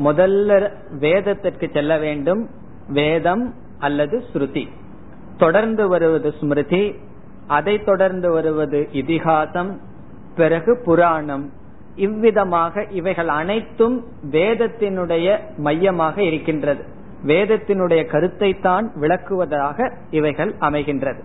[0.04, 2.50] முதல்ல வேதத்திற்கு செல்ல வேண்டும்.
[2.90, 4.68] வேதம் அல்லது ஸ்ருதி.
[5.38, 6.96] தொடர்ந்து வருவது ஸ்மிருதி.
[7.48, 9.80] அதை தொடர்ந்து வருவது இதிகாசம்.
[10.36, 11.52] பிறகு புராணம்.
[11.96, 16.84] இவ்விதமாக இவைகள் அனைத்தும் வேதத்தினுடைய மையமாக இருக்கின்றது.
[17.26, 21.20] வேதத்தினுடைய கருத்தை தான் விளக்குவதாக இவைகள் அமைகின்றது.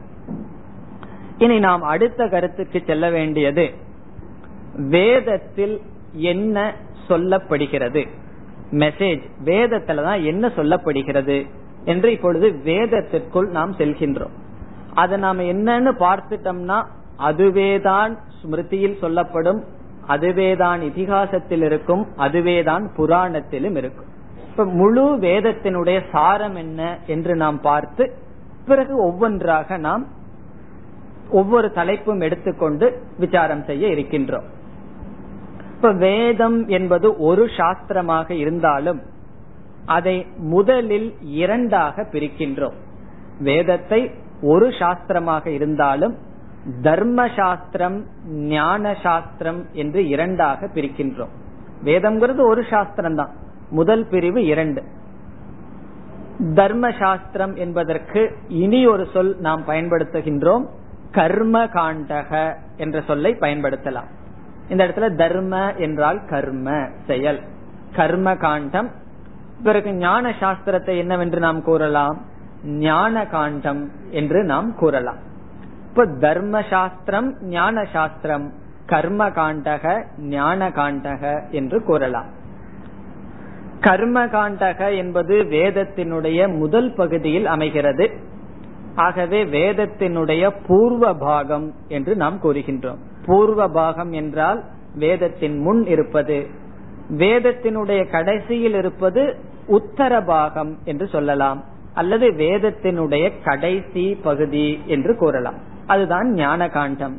[1.39, 3.71] இனி நாம் அடுத்த கருத்துக்கு செல்ல வேண்டியது
[4.77, 5.81] வேதத்தில்
[6.13, 6.75] என்ன
[7.09, 8.09] சொல்லப்படுகிறது?
[8.83, 11.39] மெசேஜ் வேதத்துல தான் என்ன சொல்லப்படுகிறது
[11.85, 14.35] என்று இப்பொழுது வேதத்திற்குள் நாம் செல்கின்றோம்.
[14.95, 16.79] அதை நாம என்னன்னு பார்த்துட்டோம்னா
[17.29, 19.61] அதுவேதான் ஸ்மிருதியில் சொல்லப்படும்
[20.07, 24.11] அதுவேதான் இதிகாசத்தில் இருக்கும் அதுவேதான் புராணத்திலும் இருக்கும்.
[24.51, 28.05] இப்ப முழு வேதத்தினுடைய சாரம் என்ன என்று நாம் பார்த்து
[28.67, 30.05] பிறகு ஒவ்வொன்றாக நாம்
[31.31, 32.87] ஒவ்வொரு தலைப்பும் எடுத்துக்கொண்டு
[33.19, 34.47] விசாரம் செய்ய இருக்கின்றோம்.
[35.85, 39.01] இப்ப வேதம் என்பது ஒரு சாஸ்திரமாக இருந்தாலும்
[39.87, 42.77] அதை முதலில் இரண்டாக பிரிக்கின்றோம்.
[43.39, 44.11] வேதத்தை
[44.43, 46.15] ஒரு சாஸ்திரமாக இருந்தாலும்
[46.83, 51.35] தர்ம சாஸ்திரம் ஞான சாஸ்திரம் என்று இரண்டாக பிரிக்கின்றோம்.
[51.85, 53.35] வேதம்ங்கிறது ஒரு சாஸ்திரம் தான்
[53.71, 54.83] முதல் பிரிவு இரண்டு.
[56.55, 60.67] தர்ம சாஸ்திரம் என்பதற்கு இனி ஒரு சொல் நாம் பயன்படுத்துகின்றோம்.
[61.13, 64.11] கர்ம காண்டக என்ற சொல்லை பயன்படுத்தலாம்.
[64.69, 67.41] இந்த இடத்துல தர்ம என்றால் கர்ம செயல்.
[67.95, 68.91] கர்ம காண்டம்.
[69.63, 72.21] பிறகு ஞான சாஸ்திரத்தை என்னவென்று நாம் கூறலாம்?
[72.65, 75.17] ஞான காண்டம் என்று நாம் கூறலாம்.
[75.89, 78.53] இப்ப தர்ம சாஸ்திரம் ஞான சாஸ்திரம்.
[78.87, 82.27] கர்ம காண்டக ஞான காண்டக என்று கூறலாம்.
[83.81, 88.11] கர்ம காண்டக என்பது வேதத்தினுடைய முதல் பகுதியில் அமைகிறது.
[88.95, 92.99] ஆகவே வேதத்தினுடைய பூர்வ பாகம் என்று நாம் கூறுகின்றோம்.
[93.27, 94.65] பூர்வ பாகம் என்றால்
[94.95, 96.47] வேதத்தின் முன் இருப்பது.
[97.11, 101.65] வேதத்தினுடைய கடைசியில் இருப்பது உத்தர பாகம் என்று சொல்லலாம்.
[101.95, 105.55] அல்லது வேதத்தினுடைய கடைசி பகுதி என்று கூறலாம்.
[105.87, 107.19] அதுதான் ஞான காண்டம்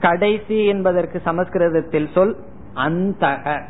[0.00, 2.36] கடைசி என்பதற்கு சமஸ்கிருதத்தில் சொல்
[2.74, 3.62] அந்தக.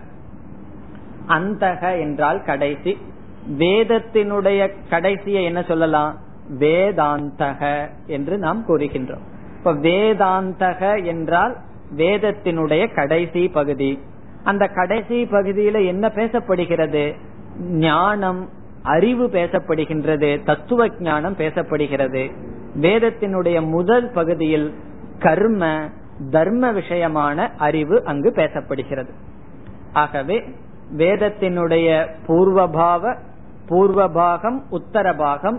[1.29, 2.99] அந்தக என்றால் கடைசி.
[3.59, 6.17] வேதத்தினுடைய கடைசியை என்ன சொல்லலாம்?
[6.59, 9.25] வேதாந்தக என்று நாம் கூறுகின்றோம்.
[9.59, 11.57] இப்ப வேதாந்தக என்றால்
[11.97, 13.99] வேதத்தினுடைய கடைசி பகுதி.
[14.45, 17.15] அந்த கடைசி பகுதியில என்ன பேசப்படுகிறது?
[17.61, 18.49] ஞானம்
[18.83, 22.31] அறிவு பேசப்படுகின்றது தத்துவ ஞானம் பேசப்படுகிறது.
[22.81, 24.75] வேதத்தினுடைய முதல் பகுதியில்
[25.19, 25.89] கர்ம
[26.31, 29.11] தர்ம விஷயமான அறிவு அங்கு பேசப்படுகிறது.
[29.93, 30.45] ஆகவே
[30.97, 33.17] வேதத்தினுடைய பூர்வபாவ
[33.69, 35.59] பூர்வபாகம் உத்தரபாகம்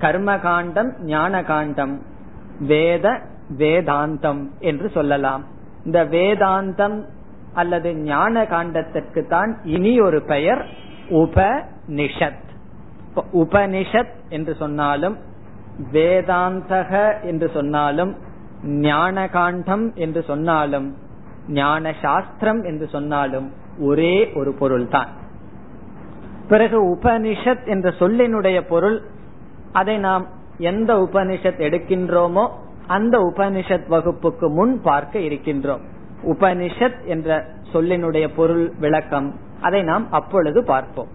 [0.00, 2.12] கர்மகாண்டம் ஞான காண்டம்
[2.58, 3.20] வேத
[3.58, 5.44] வேதாந்தம் என்று சொல்லலாம்.
[5.84, 7.04] இந்த வேதாந்தம்
[7.54, 10.66] அல்லது ஞான காண்டத்திற்கு தான் இனி ஒரு பெயர்
[11.08, 12.42] உபனிஷத்
[13.32, 15.16] உபனிஷத் என்று சொன்னாலும்
[15.92, 18.16] வேதாந்தக என்று சொன்னாலும்
[18.62, 20.96] ஞான காண்டம் என்று சொன்னாலும்
[21.48, 25.08] ஞான சாஸ்திரம் என்று சொன்னாலும் ஒரே ஒரு பொருள் தான்
[26.48, 29.02] பிறகு உபனிஷத் என்ற சொல்லினுடைய பொருள்
[29.72, 30.26] அதை நாம்
[30.58, 32.48] எந்த உபனிஷத் எடுக்கின்றோமோ
[32.86, 35.80] அந்த உபனிஷத் வகுப்புக்கு முன் பார்க்க இருக்கின்றோம்.
[36.26, 39.34] உபனிஷத் என்ற சொல்லினுடைய பொருள் விளக்கம்.
[39.60, 41.08] அதை நாம் அப்பொழுது பார்ப்போம்.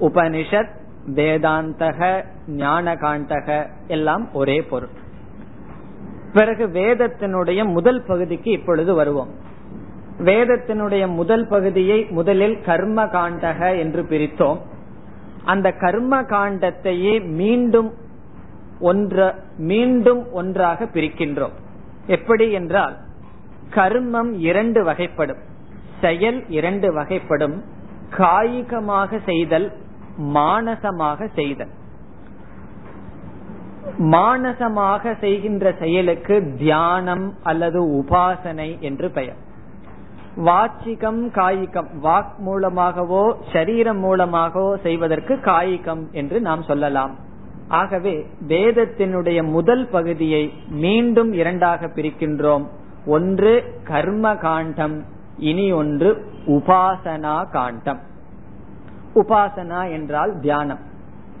[0.00, 0.68] உபனிஷத்
[1.14, 4.88] வேதாந்தக ஞான காண்டக எல்லாம் ஒரே பொருள்.
[6.32, 9.28] பிறகு வேதத்தினுடைய முதல் பகுதிக்கு இப்பொழுது வருவோம்.
[10.18, 14.58] வேதத்தினுடைய முதல் பகுதியை முதலில் கர்ம காண்டக என்று பிரித்தோம்.
[15.44, 17.92] அந்த கர்ம காண்டத்தையே மீண்டும்
[18.80, 21.52] ஒன்ற மீண்டும் ஒன்றாக பிரிக்கின்றோம்.
[22.06, 22.96] எப்படி என்றால்
[23.70, 25.40] கர்மம் இரண்டு வகைப்படும்.
[26.00, 27.62] செயல் இரண்டு வகைப்படும்.
[28.10, 29.72] காயிகமாக செய்தல்
[30.18, 31.68] மானசமாக செய்தல்.
[33.98, 39.36] மானசமாக செய்கின்ற செயலுக்கு தியானம் அல்லது உபாசனை என்று பெயர்.
[40.44, 41.88] வாச்சிகம் காய்கம்.
[42.02, 47.24] வாக் மூலமாகவோ சரீரம் மூலமாகவோ செய்வதற்கு காய்கம் என்று நாம் சொல்லலாம்.
[47.68, 52.66] ஆகவே வேதத்தினுடைய முதல் பகுதியை மீண்டும் இரண்டாக பிரிக்கின்றோம்.
[53.06, 55.04] ஒன்று கர்ம காண்டம்
[55.38, 58.00] இனி ஒன்று உபாசனா காண்டம்.
[59.14, 60.78] உபாசனா என்றால் தியானம்.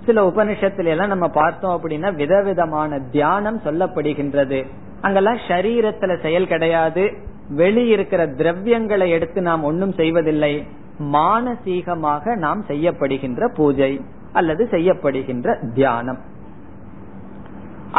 [0.06, 4.66] சில உபனிஷத்துல எல்லாம் நம்ம பார்த்தோம் அப்படின்னா விதவிதமான தியானம் சொல்லப்படுகின்றது.
[5.00, 7.12] அங்கெல்லாம் சரீரத்துல செயல் கிடையாது.
[7.56, 10.66] வெளியிருக்கிற திரவியங்களை எடுத்து நாம் ஒன்னும் செய்வதில்லை.
[11.12, 14.00] மானசீகமாக நாம் செய்யப்படுகின்ற பூஜை.
[14.38, 16.20] அல்லது செய்யப்படுகின்ற தியானம்.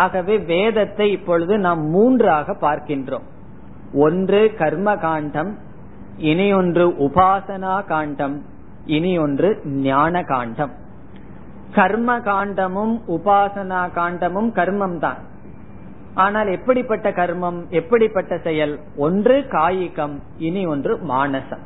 [0.04, 3.28] ஆகவே வேதத்தை இப்பொழுது நாம் மூன்றாக பார்க்கின்றோம்.
[4.06, 5.52] ஒன்று கர்ம காண்டம்
[6.32, 8.36] இனி ஒன்று உபாசனா காண்டம்
[8.96, 9.50] இனி ஒன்று
[9.88, 10.74] ஞான காண்டம்.
[11.74, 15.22] கர்ம காண்டமும் உபாசனா காண்டமும் கர்மம் தான்
[16.24, 18.74] ஆனால் எப்படிப்பட்ட கர்மம் எப்படிப்பட்ட செயல்?
[18.98, 20.16] ஒன்று காயிகம்
[20.48, 21.64] இனி ஒன்று மானசம்.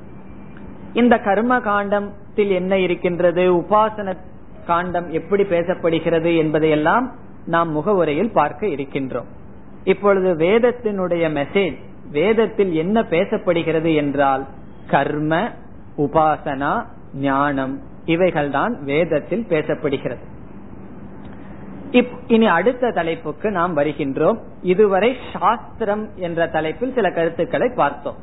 [0.94, 3.44] இந்த கர்ம காண்டத்தில் என்ன இருக்கின்றது?
[3.62, 4.16] உபாசன
[4.66, 7.12] காண்டம் எப்படி பேசப்படுகிறது என்பதையெல்லாம்
[7.46, 9.26] நாம் முகவுரையில் பார்க்க இருக்கின்றோம்.
[9.84, 11.78] இப்பொழுது வேதத்தினுடைய மெசேஜ்
[12.12, 14.48] வேதத்தில் என்ன பேசப்படுகிறது என்றால்
[14.88, 15.50] கர்ம
[15.98, 20.30] உபாசனா ஞானம் இவைகள்தான் வேதத்தில் பேசப்படுகிறது.
[22.28, 24.38] இனி அடுத்த தலைப்புக்கு நாம் வருகின்றோம்.
[24.62, 28.16] இதுவரை சாஸ்திரம் என்ற தலைப்பில் சில கருத்துக்களை பார்த்தோம்.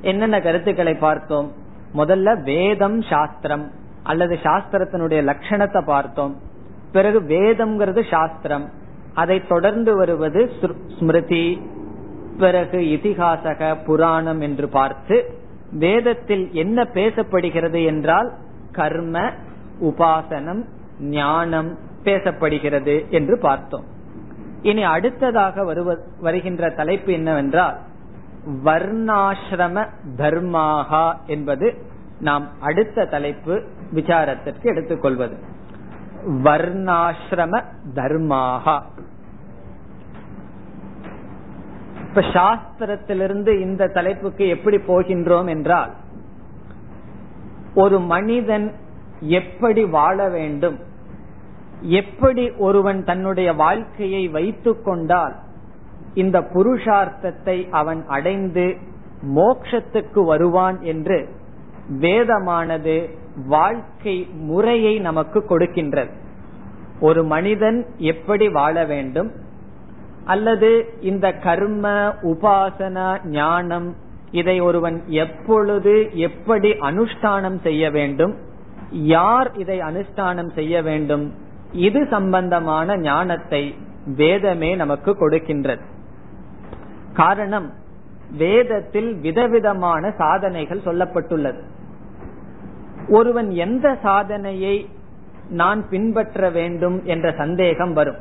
[0.00, 1.52] என்னென்ன கருத்துக்களை பார்த்தோம்?
[1.94, 3.70] முதல்ல வேதம் சாஸ்திரம்.
[4.10, 6.34] அல்லது சாஸ்திரத்தினுடைய லட்சணத்தை பார்த்தோம்.
[6.92, 8.66] பிறகு வேதம்ங்கிறது சாஸ்திரம்.
[9.14, 10.42] அதை தொடர்ந்து வருவது
[10.98, 11.46] ஸ்மிருதி
[12.38, 15.16] பிறகு இதிகாசக புராணம் என்று பார்த்து
[15.84, 18.28] வேதத்தில் என்ன பேசப்படுகிறது என்றால்
[18.72, 19.16] கர்ம
[19.80, 20.62] உபாசனம்
[21.16, 21.70] ஞானம்
[22.04, 23.86] பேசப்படுகிறது என்று பார்த்தோம்.
[24.62, 25.64] இனி அடுத்ததாக
[26.20, 27.76] வருகின்ற தலைப்பு என்னவென்றால்
[28.64, 29.76] வர்ணாசிரம
[30.16, 31.68] தர்மாகா என்பது
[32.20, 33.56] நாம் அடுத்த தலைப்பு
[33.94, 35.36] விசாரத்திற்கு எடுத்துக்கொள்வது.
[36.44, 37.62] வர்ணாசிரம
[37.94, 38.82] தர்மாகா
[42.08, 45.92] இப்ப சாஸ்திரத்திலிருந்து இந்த தலைப்புக்கு எப்படி போகின்றோம் என்றால்
[47.74, 48.74] ஒரு மனிதன்
[49.20, 50.78] எப்படி வாழ வேண்டும்
[51.80, 55.34] எப்படி ஒருவன் தன்னுடைய வாழ்க்கையை வைத்துக் கொண்டால்
[56.14, 58.76] இந்த புருஷார்த்தத்தை அவன் அடைந்து
[59.34, 61.18] மோக்ஷத்துக்கு வருவான் என்று
[61.88, 66.10] வேதமானது வாழ்க்கை முறையை நமக்கு கொடுக்கின்றது.
[67.00, 69.32] ஒரு மனிதன் எப்படி வாழ வேண்டும்?
[70.24, 73.94] அல்லது இந்த கர்ம உபாசனா ஞானம்
[74.30, 78.34] இதை ஒருவன் எப்பொழுது எப்படி அனுஷ்டானம் செய்ய வேண்டும்?
[78.90, 81.34] யார் இதை அனுஷ்டானம் செய்ய வேண்டும்?
[81.72, 83.74] இது சம்பந்தமான ஞானத்தை
[84.06, 85.82] வேதமே நமக்கு கொடுக்கின்றது.
[87.12, 87.72] காரணம்
[88.30, 91.62] வேதத்தில் விதவிதமான சாதனைகள் சொல்லப்பட்டுள்ளது.
[93.08, 94.76] ஒருவன் எந்த சாதனையை
[95.50, 98.18] நான் பின்பற்ற வேண்டும் என்ற சந்தேகம் வரும்.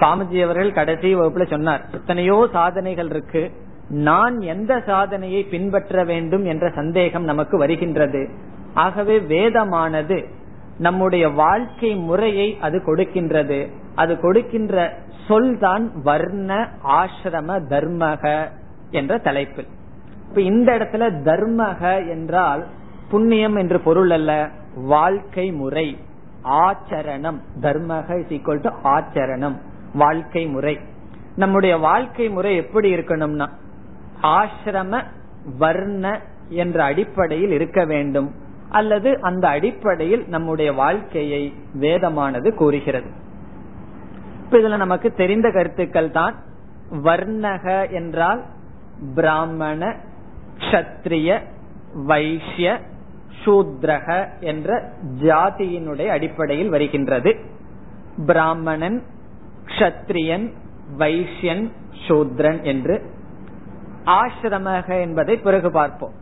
[0.00, 3.42] சாமிஜி அவர்கள் கடைசி வகுப்புல சொன்னார் எத்தனையோ சாதனைகள் இருக்கு
[3.88, 8.28] நான் எந்த சாதனையை பின்பற்ற வேண்டும் என்ற சந்தேகம் நமக்கு வருகின்றது.
[8.74, 10.18] ஆகவே வேதமானது
[10.78, 13.60] நம்முடைய வாழ்க்கை முறையை அது கொடுக்கின்றது.
[13.94, 14.74] அது கொடுக்கின்ற
[15.26, 16.68] சொல் தான் வர்ண
[17.00, 18.24] ஆசிரம தர்மக
[18.90, 19.62] என்ற தலைப்பு
[20.28, 22.62] இப்ப இந்த இடத்துல தர்மக என்றால்
[23.10, 25.98] புண்ணியம் என்று பொருள் அல்ல வாழ்க்கை முறை.
[26.44, 27.40] ஆச்சரணம்.
[27.60, 29.56] தர்மக இஸ் ஈக்வல் டு ஆச்சரணம்.
[29.94, 30.78] வாழ்க்கை முறை.
[31.36, 33.48] நம்முடைய வாழ்க்கை முறை எப்படி இருக்கணும்னா
[34.22, 35.02] ஆசிரம
[35.58, 38.34] வர்ண என்ற அடிப்படையில் இருக்க வேண்டும்.
[38.68, 43.10] அல்லது அந்த அடிப்படையில் நம்முடைய வாழ்க்கையை வேதமானது கூறுகிறது.
[44.44, 46.34] இப்ப இதுல நமக்கு தெரிந்த கருத்துக்கள் தான்
[46.90, 48.44] வர்ணக என்றால்
[49.14, 49.96] பிராமண
[50.58, 51.40] கத்திரிய
[51.94, 52.80] வைஷ்ய
[53.44, 57.36] சூத்ரக என்ற ஜாதியினுடைய அடிப்படையில் வருகின்றது.
[58.26, 59.02] பிராமணன்
[59.64, 60.52] கஷத்ரியன்
[60.98, 61.70] வைஷ்யன்
[62.08, 63.02] சூத்ரன் என்று.
[64.04, 66.12] ஆசிரமக என்பதை பிறகு பார்ப்போம்.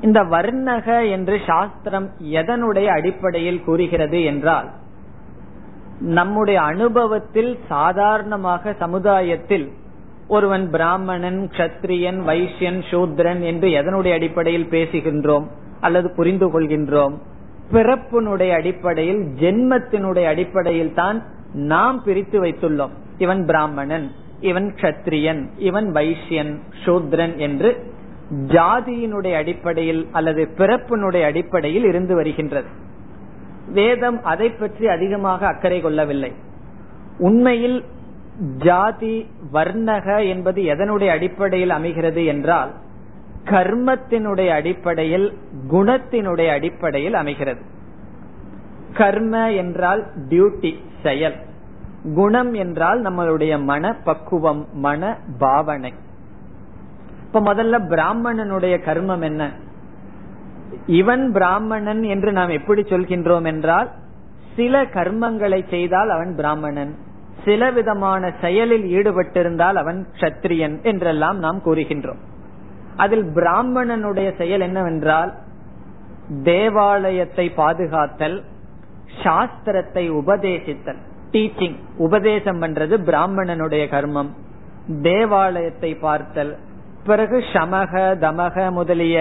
[0.00, 4.70] இந்த வர்ணக என்று சாஸ்திரம் எதனுடைய அடிப்படையில் கூறுகிறது என்றால்
[6.00, 9.72] நம்முடைய அனுபவத்தில் சாதாரணமாக சமுதாயத்தில்
[10.28, 15.46] ஒருவன் பிராமணன் கஷத்ரியன் வைசியன் சூத்ரன் என்று எதனுடைய அடிப்படையில் பேசுகின்றோம்?
[15.86, 17.16] அல்லது புரிந்து கொள்கின்றோம்.
[17.72, 21.18] பிறப்பினுடைய அடிப்படையில் ஜென்மத்தினுடைய அடிப்படையில் தான்
[21.72, 22.94] நாம் பிரித்து வைத்துள்ளோம்.
[23.18, 24.06] இவன் பிராமணன்
[24.40, 26.52] இவன் கத்திரியன் இவன் வைசியன்
[26.84, 27.70] சூத்ரன் என்று
[28.54, 32.68] ஜாதியினுடைய அடிப்படையில் அல்லது பிறப்பினுடைய அடிப்படையில் இருந்து வருகின்றது.
[33.72, 36.32] வேதம் அதை பற்றி அதிகமாக அக்கறை கொள்ளவில்லை.
[37.28, 37.78] உண்மையில்
[38.64, 39.14] ஜாதி
[39.52, 42.72] வர்ணக என்பது எதனுடைய அடிப்படையில் அமைகிறது என்றால்
[43.50, 45.38] கர்மத்தினுடைய அடிப்படையில்
[45.70, 47.62] குணத்தினுடைய அடிப்படையில் அமைகிறது.
[48.92, 51.36] கர்ம என்றால் டியூட்டி செயல்.
[52.14, 55.92] குணம் என்றால் நம்மளுடைய மன பக்குவம் மன பாவனை
[57.26, 59.52] இப்ப முதல்ல பிராமணனுடைய கர்மம் என்ன?
[60.86, 63.90] இவன் பிராமணன் என்று நாம் எப்படி சொல்கின்றோம் என்றால்
[64.56, 66.94] சில கர்மங்களை செய்தால் அவன் பிராமணன்.
[67.44, 72.22] சில விதமான செயலில் ஈடுபட்டிருந்தால் அவன் கத்திரியன் என்றெல்லாம் நாம் கூறுகின்றோம்.
[72.96, 75.32] அதில் பிராமணனுடைய செயல் என்னவென்றால்
[76.42, 78.42] தேவாலயத்தை பாதுகாத்தல்
[79.22, 81.00] சாஸ்திரத்தை உபதேசித்தல்
[81.32, 84.30] டீச்சிங் உபதேசம் பண்றது பிராமணனுடைய கர்மம்.
[85.02, 86.56] தேவாலயத்தை பார்த்தல்
[87.04, 89.16] பிறகு சமக தமக முதலிய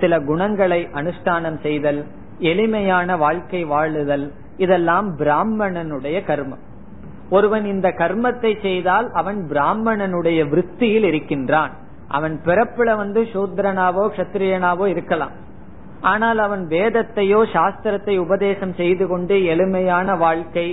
[0.00, 2.00] சில குணங்களை அனுஷ்டானம் செய்தல்
[2.38, 6.62] எளிமையான வாழ்க்கை வாழுதல் இதெல்லாம் பிராமணனுடைய கர்மம்.
[7.30, 11.72] ஒருவன் இந்த கர்மத்தை செய்தால் அவன் பிராமணனுடைய விற்பியில் இருக்கின்றான்.
[12.08, 15.34] அவன் பிறப்புல வந்து சூத்ரனாவோ கத்திரியனாவோ இருக்கலாம்.
[16.00, 20.66] ஆனால் அவன் வேதத்தையோ சாஸ்திரத்தை உபதேசம் செய்து கொண்டு எளிமையான வாழ்க்கை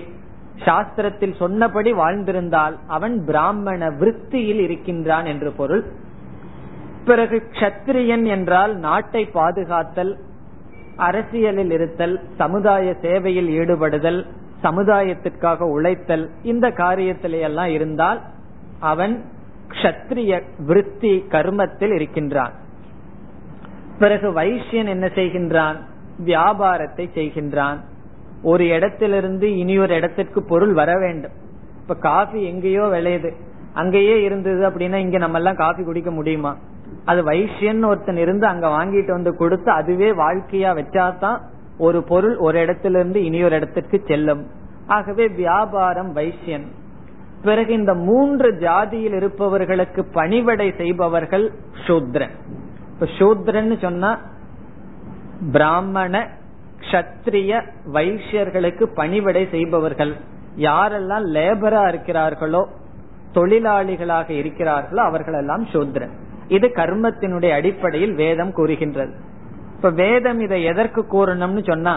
[0.66, 5.84] சாஸ்திரத்தில் சொன்னபடி வாழ்ந்திருந்தால் அவன் பிராமண விற்த்தியில் இருக்கின்றான் என்று பொருள்.
[7.06, 10.14] பிறகு கத்திரியன் என்றால் நாட்டை பாதுகாத்தல்
[11.08, 14.22] அரசியலில் இருத்தல் சமுதாய சேவையில் ஈடுபடுதல்
[14.64, 18.20] சமுதாயத்திற்காக உழைத்தல் இந்த காரியத்திலேயெல்லாம் இருந்தால்
[18.92, 19.16] அவன்
[19.76, 22.54] கஷத்திரிய விருத்தி கர்மத்தில் இருக்கின்றான்.
[24.00, 25.76] பிறகு வைசியன் என்ன செய்கின்றான்?
[26.18, 27.78] வியாபாரத்தை செய்கின்றான்.
[28.44, 31.32] ஒரு இடத்திலிருந்து இனி ஒரு இடத்திற்கு பொருள் வர வேண்டும்.
[31.82, 33.32] இப்ப காஃபி எங்கேயோ விளையுது.
[33.74, 36.58] அங்கேயே இருந்தது அப்படின்னா இங்க நம்ம எல்லாம் காஃபி குடிக்க முடியுமா?
[37.06, 41.40] அது வைசியன் ஒருத்தன் இருந்து அங்க வாங்கிட்டு வந்து கொடுத்து அதுவே வாழ்க்கையா வச்சாதான்
[41.78, 44.48] ஒரு பொருள் ஒரு இடத்திலிருந்து இனி ஒரு இடத்திற்கு செல்லும்.
[44.88, 46.66] ஆகவே வியாபாரம் வைசியன்
[47.46, 51.46] பிறகு இந்த மூன்று ஜாதியில் இருப்பவர்களுக்கு பணிவடை செய்பவர்கள்
[51.88, 52.34] சூத்ரன்.
[52.94, 54.12] இப்ப சூத்ரன் சொன்னா
[55.52, 56.14] பிராமண
[56.80, 57.52] க்ஷத்ரிய
[57.94, 60.14] வைஷ்யர்களுக்கு பணிவிடை செய்பவர்கள்.
[60.58, 62.62] யாரெல்லாம் லேபரா இருக்கிறார்களோ
[63.34, 66.14] தொழிலாளிகளாக இருக்கிறார்களோ அவர்களெல்லாம் சூத்ரன்.
[66.48, 69.14] இது கர்மத்தினுடைய அடிப்படையில் வேதம் கூறுகின்றது.
[69.76, 71.96] இப்ப வேதம் இதை எதற்கு கூறணும்னு சொன்னா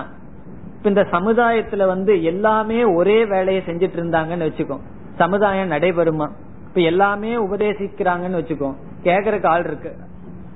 [0.82, 4.76] இந்த சமுதாயத்துல வந்து எல்லாமே ஒரே வேலையை செஞ்சுட்டு இருந்தாங்கன்னு வச்சுக்கோ.
[5.18, 6.28] சமுதாயம் நடைபெறுமா?
[6.68, 8.74] இப்ப எல்லாமே உபதேசிக்கிறாங்கன்னு வச்சுக்கோ.
[9.02, 9.96] கேக்குறதுக்கு ஆள் இருக்கு.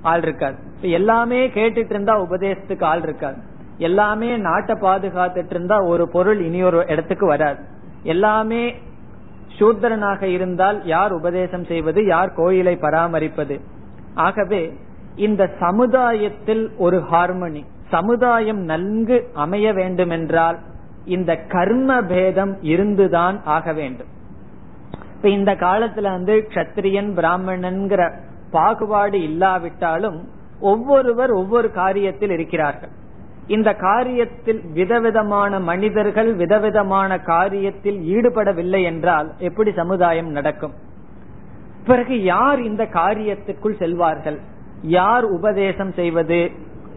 [0.03, 0.57] ஆள் இருக்காது.
[0.77, 3.37] இப்ப எல்லாமே கேட்டுட்டு இருந்தா உபதேசத்துக்கு ஆள் இருக்காது.
[3.79, 7.65] எல்லாமே நாட்டை பாதுகாத்துட்டு இருந்தா ஒரு பொருள் இனி ஒரு இடத்துக்கு வராது.
[8.03, 8.75] எல்லாமே
[9.59, 12.07] சூத்திரனாக இருந்தால் யார் உபதேசம் செய்வது?
[12.07, 13.61] யார் கோயிலை பராமரிப்பது?
[14.15, 14.73] ஆகவே
[15.17, 20.59] இந்த சமுதாயத்தில் ஒரு ஹார்மனி சமுதாயம் நன்கு அமைய வேண்டுமென்றால்
[21.05, 24.21] இந்த கர்ம பேதம் இருந்துதான் ஆக வேண்டும்.
[25.23, 28.13] இப்ப இந்த காலத்துல வந்து கத்திரியன் பிராமணன்கிற
[28.51, 30.29] பாகுபாடு இல்லாவிட்டாலும்
[30.61, 32.91] ஒவ்வொருவர் ஒவ்வொரு காரியத்தில் இருக்கிறார்கள்.
[33.47, 40.73] இந்த காரியத்தில் விதவிதமான மனிதர்கள் விதவிதமான காரியத்தில் ஈடுபடவில்லை என்றால் எப்படி சமுதாயம் நடக்கும்?
[41.87, 44.39] பிறகு யார் இந்த காரியத்துக்குள் செல்வார்கள்?
[44.83, 46.51] யார் உபதேசம் செய்வது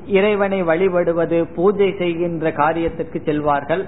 [0.06, 3.86] இறைவனை வழிபடுவது பூஜை செய்கின்ற காரியத்திற்கு செல்வார்கள்?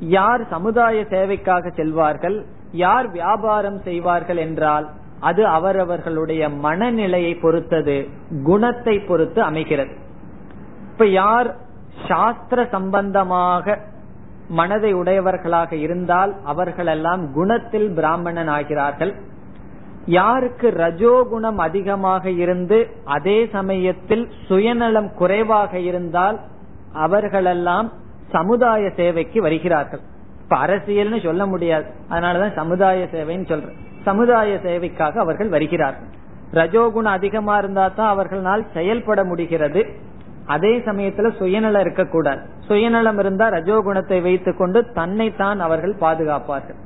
[0.00, 2.46] யார் சமுதாய சேவைக்காக செல்வார்கள்?
[2.72, 4.90] யார் வியாபாரம் செய்வார்கள் என்றால்
[5.20, 8.08] அது அவரவர்களுடைய மனநிலையை பொறுத்தது
[8.44, 9.90] குணத்தை பொறுத்து அமைகிறது.
[10.92, 11.56] இப்ப யார்
[12.08, 13.78] சாஸ்திர சம்பந்தமாக
[14.48, 19.14] மனதை உடையவர்களாக இருந்தால் அவர்களெல்லாம் குணத்தில் பிராமணன் ஆகிறார்கள்
[20.06, 26.40] யாருக்கு ரஜோகுணம் அதிகமாக இருந்து அதே சமயத்தில் சுயநலம் குறைவாக இருந்தால்
[26.92, 27.92] அவர்களெல்லாம்
[28.30, 30.00] சமுதாய சேவைக்கு வருகிறார்கள்.
[30.50, 31.84] இப்ப அரசியல்னு சொல்ல முடியாது.
[32.10, 33.76] அதனாலதான் சமுதாய சேவைன்னு சொல்றேன்.
[34.04, 36.08] சமுதாய சேவைக்காக அவர்கள் வருகிறார்கள்
[36.52, 39.86] ரஜோகுணம் அதிகமா இருந்தா தான் அவர்களால் செயல்பட முடிகிறது.
[40.46, 42.40] அதே சமயத்துல சுயநலம் இருக்கக்கூடாது.
[42.66, 46.78] சுயநலம் இருந்தா ரஜோகுணத்தை வைத்துக் கொண்டு தன்னைத்தான் அவர்கள் பாதுகாப்பார்கள்.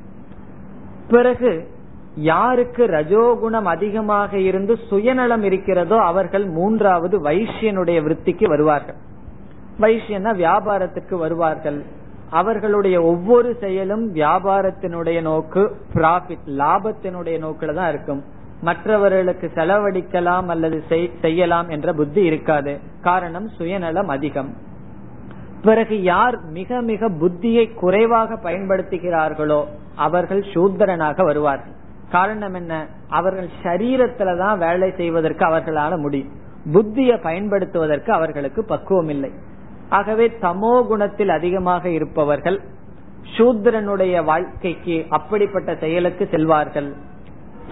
[1.11, 1.69] பிறகு
[2.15, 8.97] யாருக்கு ரஜோகுணம் அதிகமாக இருந்து சுயநலம் இருக்கிறதோ அவர்கள் மூன்றாவது வைஷ்யனுடைய விற்பிக்கு வருவார்கள்.
[9.81, 11.85] வைஷ்யன்னா வியாபாரத்துக்கு வருவார்கள்.
[12.35, 18.24] அவர்களுடைய ஒவ்வொரு செயலும் வியாபாரத்தினுடைய நோக்கு ப்ராஃபிட் லாபத்தினுடைய நோக்கில தான் இருக்கும்.
[18.61, 20.82] மற்றவர்களுக்கு செலவழிக்கலாம் அல்லது
[21.20, 22.80] செய்யலாம் என்ற புத்தி இருக்காது.
[23.01, 24.53] காரணம் சுயநலம் அதிகம்.
[25.62, 29.64] பிறகு யார் மிக மிக புத்தியை குறைவாக பயன்படுத்துகிறார்களோ
[29.95, 31.72] அவர்கள் சூத்திரனாக வருவார்கள்.
[32.11, 32.87] காரணம் என்ன?
[33.09, 36.32] அவர்கள் சரீரத்துல தான் வேலை செய்வதற்கு அவர்களால முடியும்.
[36.72, 39.30] புத்தியை பயன்படுத்துவதற்கு அவர்களுக்கு பக்குவம் இல்லை.
[39.89, 42.61] ஆகவே தமோ குணத்தில் அதிகமாக இருப்பவர்கள்
[43.37, 46.95] சூத்ரனுடைய வாழ்க்கைக்கு அப்படிப்பட்ட செயலுக்கு செல்வார்கள்.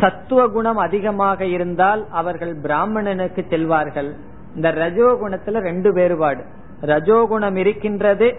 [0.01, 4.13] சத்துவ குணம் அதிகமாக இருந்தால் அவர்கள் பிராமணனுக்கு செல்வார்கள்.
[4.55, 6.45] இந்த ரஜோகுணத்துல ரெண்டு வேறுபாடு.
[6.81, 8.35] ரஜோகுணம் இருக்கின்றது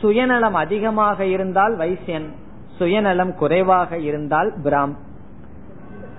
[0.00, 2.28] சுயநலம் அதிகமாக இருந்தால் வைசியன்
[2.78, 4.94] சுயநலம் குறைவாக இருந்தால் பிராம்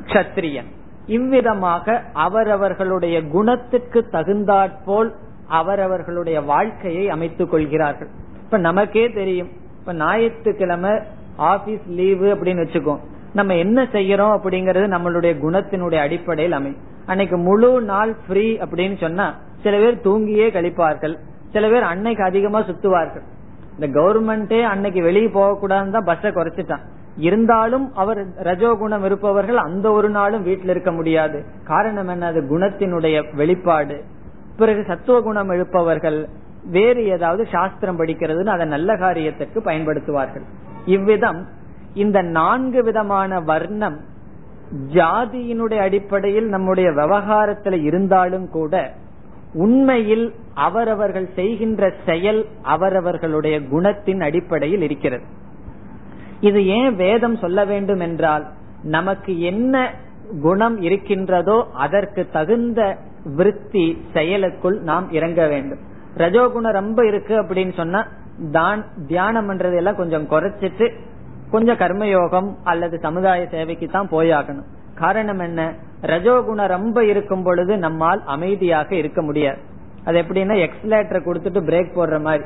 [0.06, 0.66] கத்திரியன்
[1.06, 5.16] இவ்விதமாக அவரவர்களுடைய குணத்துக்கு தகுந்தாற்போல்
[5.48, 8.08] அவரவர்களுடைய வாழ்க்கையை அமைத்துக் கொள்கிறார்கள்.
[8.44, 9.50] இப்ப நமக்கே தெரியும்.
[9.80, 10.92] இப்ப ஞாயிற்றுக்கிழமை
[11.36, 13.00] ஆபீஸ் லீவு அப்படின்னு வச்சுக்கோ
[13.34, 16.80] நம்ம என்ன செய்யறோம் அப்படிங்கறது நம்மளுடைய குணத்தினுடைய அடிப்படையில் அமையும்.
[17.06, 21.18] அன்னைக்கு முழு நாள் ஃப்ரீ அப்படின்னு சொன்னா சில பேர் தூங்கியே கழிப்பார்கள்.
[21.52, 23.22] சில பேர் அன்னைக்கு அதிகமா சுத்துவார்கள்.
[23.80, 26.80] இந்த கவர்மெண்டே அன்னைக்கு வெளியே போகக்கூடாதுன்னு தான் பஸ்ஸை குறைச்சிட்டான்.
[27.18, 31.46] இருந்தாலும் அவர் ரஜோகுணம் இருப்பவர்கள் அந்த ஒரு நாளும் வீட்டில் இருக்க முடியாது.
[31.64, 32.26] காரணம் என்ன?
[32.26, 34.04] அது குணத்தினுடைய வெளிப்பாடு.
[34.58, 36.20] பிறகு சத்துவ குணம் எழுப்பவர்கள்
[36.70, 40.46] வேறு ஏதாவது சாஸ்திரம் படிக்கிறதுன்னு அதை நல்ல காரியத்துக்கு பயன்படுத்துவார்கள்.
[40.86, 41.42] இவ்விதம்
[41.94, 43.98] இந்த நான்கு விதமான வர்ணம்
[44.94, 48.94] ஜாதியினுடைய அடிப்படையில் நம்முடைய விவகாரத்துல இருந்தாலும் கூட
[49.54, 55.26] உண்மையில் அவரவர்கள் செய்கின்ற செயல் அவரவர்களுடைய குணத்தின் அடிப்படையில் இருக்கிறது.
[56.40, 58.46] இது ஏன் வேதம் சொல்ல வேண்டும் என்றால்
[58.84, 59.76] நமக்கு என்ன
[60.42, 62.82] குணம் இருக்கின்றதோ அதற்கு தகுந்த
[63.26, 65.80] விருத்தி செயலுக்குள் நாம் இறங்க வேண்டும்.
[66.18, 68.08] ரஜோகுணம் ரொம்ப இருக்கு அப்படின்னு சொன்னா
[68.52, 70.94] தான் தியானம் பண்றதெல்லாம் கொஞ்சம் குறைச்சிட்டு
[71.52, 74.66] கொஞ்சம் கர்மயோகம் அல்லது சமுதாய சேவைக்கு தான் போயாகணும்.
[74.96, 75.74] காரணம் என்ன?
[76.02, 79.60] ரஜோகுணம் ரொம்ப இருக்கும் பொழுது நம்மால் அமைதியாக இருக்க முடியாது.
[80.06, 82.44] அது எப்படின்னா எக்ஸலேட்டர் கொடுத்துட்டு பிரேக் போடுற மாதிரி.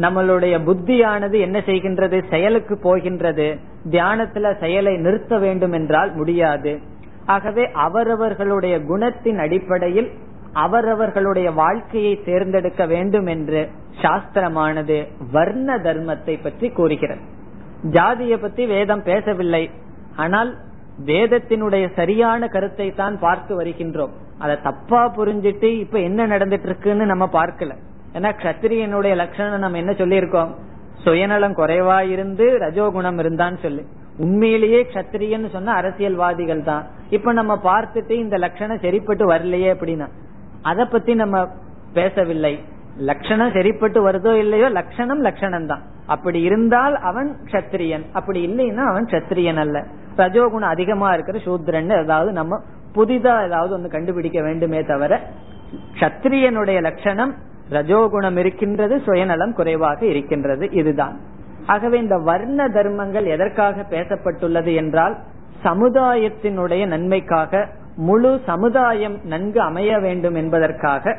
[0.00, 2.22] நம்மளுடைய புத்தியானது என்ன செய்கின்றது?
[2.30, 3.56] செயலுக்கு போகின்றது.
[3.90, 6.80] தியானத்துல செயலை நிறுத்த வேண்டும் என்றால் முடியாது.
[7.26, 10.10] ஆகவே அவரவர்களுடைய குணத்தின் அடிப்படையில்
[10.52, 13.70] அவரவர்களுடைய வாழ்க்கையை தேர்ந்தெடுக்க வேண்டும் என்று
[14.02, 14.96] சாஸ்திரமானது
[15.32, 17.20] வர்ண தர்மத்தை பற்றி கூறுகிறது.
[17.82, 19.70] ஜாதியை பத்தி வேதம் பேசவில்லை.
[20.16, 20.50] ஆனால்
[21.06, 24.14] வேதத்தினுடைய சரியான கருத்தை தான் பார்த்து வருகின்றோம்.
[24.38, 27.72] அதை தப்பா புரிஞ்சிட்டு இப்ப என்ன நடந்துட்டு இருக்குன்னு நம்ம பார்க்கல.
[28.12, 30.50] ஏன்னா கத்திரியனுடைய லட்சணம் நம்ம என்ன சொல்லியிருக்கோம்?
[31.04, 33.84] சுயநலம் குறைவா இருந்து ரஜோகுணம் இருந்தான்னு சொல்லி.
[34.24, 36.84] உண்மையிலேயே கத்திரியன்னு சொன்ன அரசியல்வாதிகள் தான்.
[37.16, 40.08] இப்ப நம்ம பார்த்துட்டு இந்த லட்சணம் சரிப்பட்டு வரலையே அப்படின்னா
[40.70, 41.36] அத பத்தி நம்ம
[41.98, 42.54] பேசவில்லை.
[43.10, 45.82] லட்சணம் சரிப்பட்டு வருதோ இல்லையோ லட்சணம் லட்சணம் தான்
[46.14, 49.76] அப்படி இருந்தால் அவன் கத்திரியன் அப்படி இல்லைன்னா அவன் கத்திரியன் அல்ல.
[50.20, 52.60] ரஜோகுணம் அதிகமா இருக்கிற சூத்ரன் ஏதாவது நம்ம
[52.96, 55.12] புதிதா ஏதாவது ஒன்று கண்டுபிடிக்க வேண்டுமே தவிர
[56.00, 57.32] கத்திரியனுடைய லட்சணம்
[57.76, 61.16] ரஜோகுணம் இருக்கின்றது சுயநலம் குறைவாக இருக்கின்றது இதுதான்.
[61.66, 65.16] ஆகவே இந்த வர்ண தர்மங்கள் எதற்காக பேசப்பட்டுள்ளது என்றால்
[65.64, 71.16] சமுதாயத்தினுடைய நன்மைக்காக முழு சமுதாயம் நன்கு அமைய வேண்டும் என்பதற்காக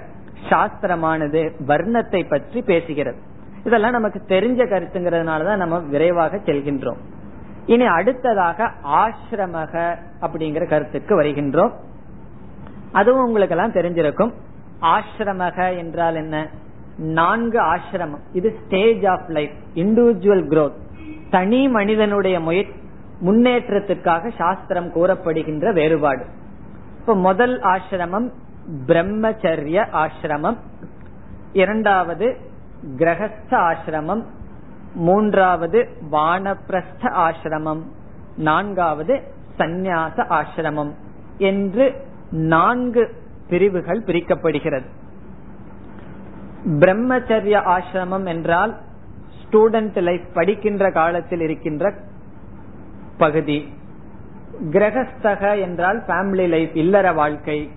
[0.49, 3.15] சாஸ்திரமானது வர்ணத்தை பற்றி பேசுகிறது.
[3.63, 6.97] இதெல்லாம் நமக்கு தெரிஞ்ச கருத்துங்கிறதுனாலதான் நம்ம விரைவாக செல்கின்றோம்.
[7.65, 11.71] இனி அடுத்ததாக ஆசிரமக அப்படிங்கிற கருத்துக்கு வருகின்றோம்.
[12.91, 14.31] அதுவும் உங்களுக்கு எல்லாம் தெரிஞ்சிருக்கும்.
[14.81, 16.47] ஆசிரமக என்றால் என்ன?
[16.97, 18.19] நான்கு ஆசிரமம்.
[18.33, 20.73] இது stage of life individual growth
[21.29, 22.39] தனி மனிதனுடைய
[23.25, 26.25] முன்னேற்றத்துக்காக சாஸ்திரம் கூறப்படுகின்ற வேறுபாடு.
[26.99, 28.31] இப்ப முதல் ஆசிரமம்
[28.85, 30.57] பிரம்மச்சரிய ஆசிரமம்.
[31.53, 32.37] இரண்டாவது
[32.97, 34.23] கிரகஸ்த ஆசிரமம்.
[34.95, 37.81] மூன்றாவது வானப்பிரஸ்த ஆசிரமம்.
[38.37, 39.21] நான்காவது
[39.59, 40.91] சந்நியாச ஆசிரமம்.
[41.37, 43.15] என்று நான்கு
[43.49, 44.85] பிரிவுகள் பிரிக்கப்படுகிறது.
[46.65, 48.77] பிரம்மச்சரிய ஆசிரமம் என்றால்
[49.43, 51.93] ஸ்டூடெண்ட் லைஃப் படிக்கின்ற காலத்தில் இருக்கின்ற
[53.17, 53.73] பகுதி.
[54.71, 57.71] கிரகஸ்தக என்றால் ஃபேமிலி லைஃப் இல்லற வாழ்க்கை.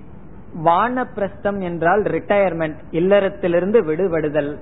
[0.64, 4.58] வானப்பிரஸ்தம் என்றால் ரிட்டையர்மெண்ட் இல்லறத்திலிருந்து விடுபடுதல்.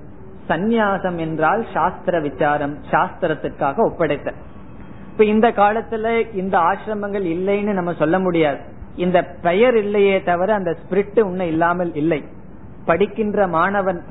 [0.49, 4.35] சந்நியாசம் என்றால் சாஸ்திர விசாரம் சாஸ்திரத்திற்காக ஒப்படைத்தல்.
[5.11, 8.59] இப்ப இந்த காலத்துல இந்த ஆசிரமங்கள் இல்லைன்னு நம்ம சொல்ல முடியாது.
[8.97, 12.25] இந்த பெயர் இல்லையே தவிர அந்த ஸ்பிரிட் இன்னும் இல்லாமல் இல்லை.
[12.89, 14.03] படிக்கின்ற மாணவன்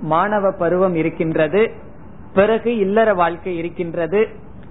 [0.00, 1.70] மாணவ பருவம் இருக்கின்றது.
[2.34, 4.28] பிறகு இல்லற வாழ்க்கை இருக்கின்றது.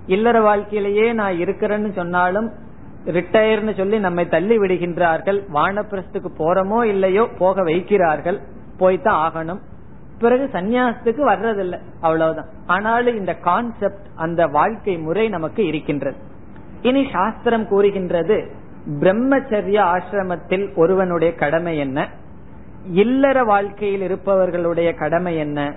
[0.08, 2.52] இல்லற வாழ்க்கையிலேயே நான் இருக்கிறேன்னு சொன்னாலும்
[3.06, 5.44] ரிட்டையர்னு சொல்லி நம்மை தள்ளி விடுகின்றார்கள்.
[5.54, 8.40] வானப்பிரஸ்துக்கு போறோமோ இல்லையோ போக வைக்கிறார்கள்.
[8.80, 9.60] போய்தான் ஆகணும்.
[10.20, 11.80] பிறகு சந்நியாசத்துக்கு வர்றதில்லை.
[12.02, 12.48] அவ்வளவுதான்.
[12.66, 16.18] ஆனாலும் இந்த கான்செப்ட் அந்த வாழ்க்கை முறை நமக்கு இருக்கின்றது.
[16.82, 18.52] இனி சாஸ்திரம் கூறுகின்றது
[19.00, 22.10] பிரம்மச்சரிய ஆசிரமத்தில் ஒருவனுடைய கடமை என்ன?
[22.86, 25.76] இல்லற வாழ்க்கையில் இருப்பவர்களுடைய கடமை என்ன?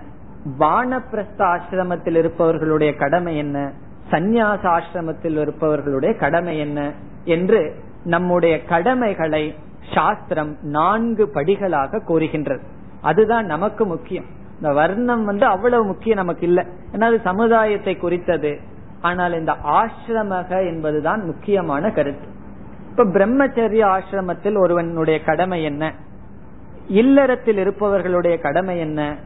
[0.61, 3.73] வானப்பிரஸ்த ஆசிரமத்தில் இருப்பவர்களுடைய கடமை என்ன?
[4.11, 6.93] சந்நியாச ஆசிரமத்தில் இருப்பவர்களுடைய கடமை என்ன?
[7.25, 9.55] என்று நம்முடைய கடமைகளை
[9.95, 12.63] சாஸ்திரம் நான்கு படிகளாக கூறுகின்றது.
[13.01, 14.25] அதுதான் நமக்கு முக்கியம்.
[14.57, 16.65] இந்த வர்ணம் வந்து அவ்வளவு முக்கியம் நமக்கு இல்லை.
[16.93, 18.59] ஏன்னா அது சமுதாயத்தை குறித்தது.
[19.01, 22.29] ஆனால் இந்த ஆசிரமக என்பதுதான் முக்கியமான கருத்து.
[22.91, 25.95] இப்ப பிரம்மச்சரிய ஆசிரமத்தில் ஒருவனுடைய கடமை என்ன?
[26.89, 29.17] இல்லறத்தில் இருப்பவர்களுடைய கடமை என்ன?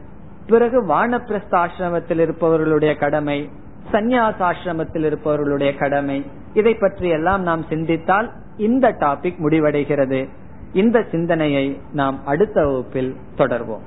[0.47, 3.49] பிறகு வானப்பிரஸ்த ஆசிரமத்தில் இருப்பவர்களுடைய கடமை
[3.91, 6.25] சந்நியாச ஆசிரமத்தில் இருப்பவர்களுடைய கடமை.
[6.53, 10.27] இதை பற்றி எல்லாம் நாம் சிந்தித்தால் இந்த டாபிக் முடிவடைகிறது.
[10.73, 13.81] இந்த சிந்தனையை நாம் அடுத்த வகுப்பில் தொடர்வோம்.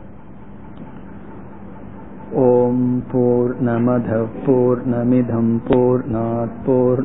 [2.33, 6.05] ஓம் போர் நமத போர் நமிதம் போர்
[6.67, 7.05] போர்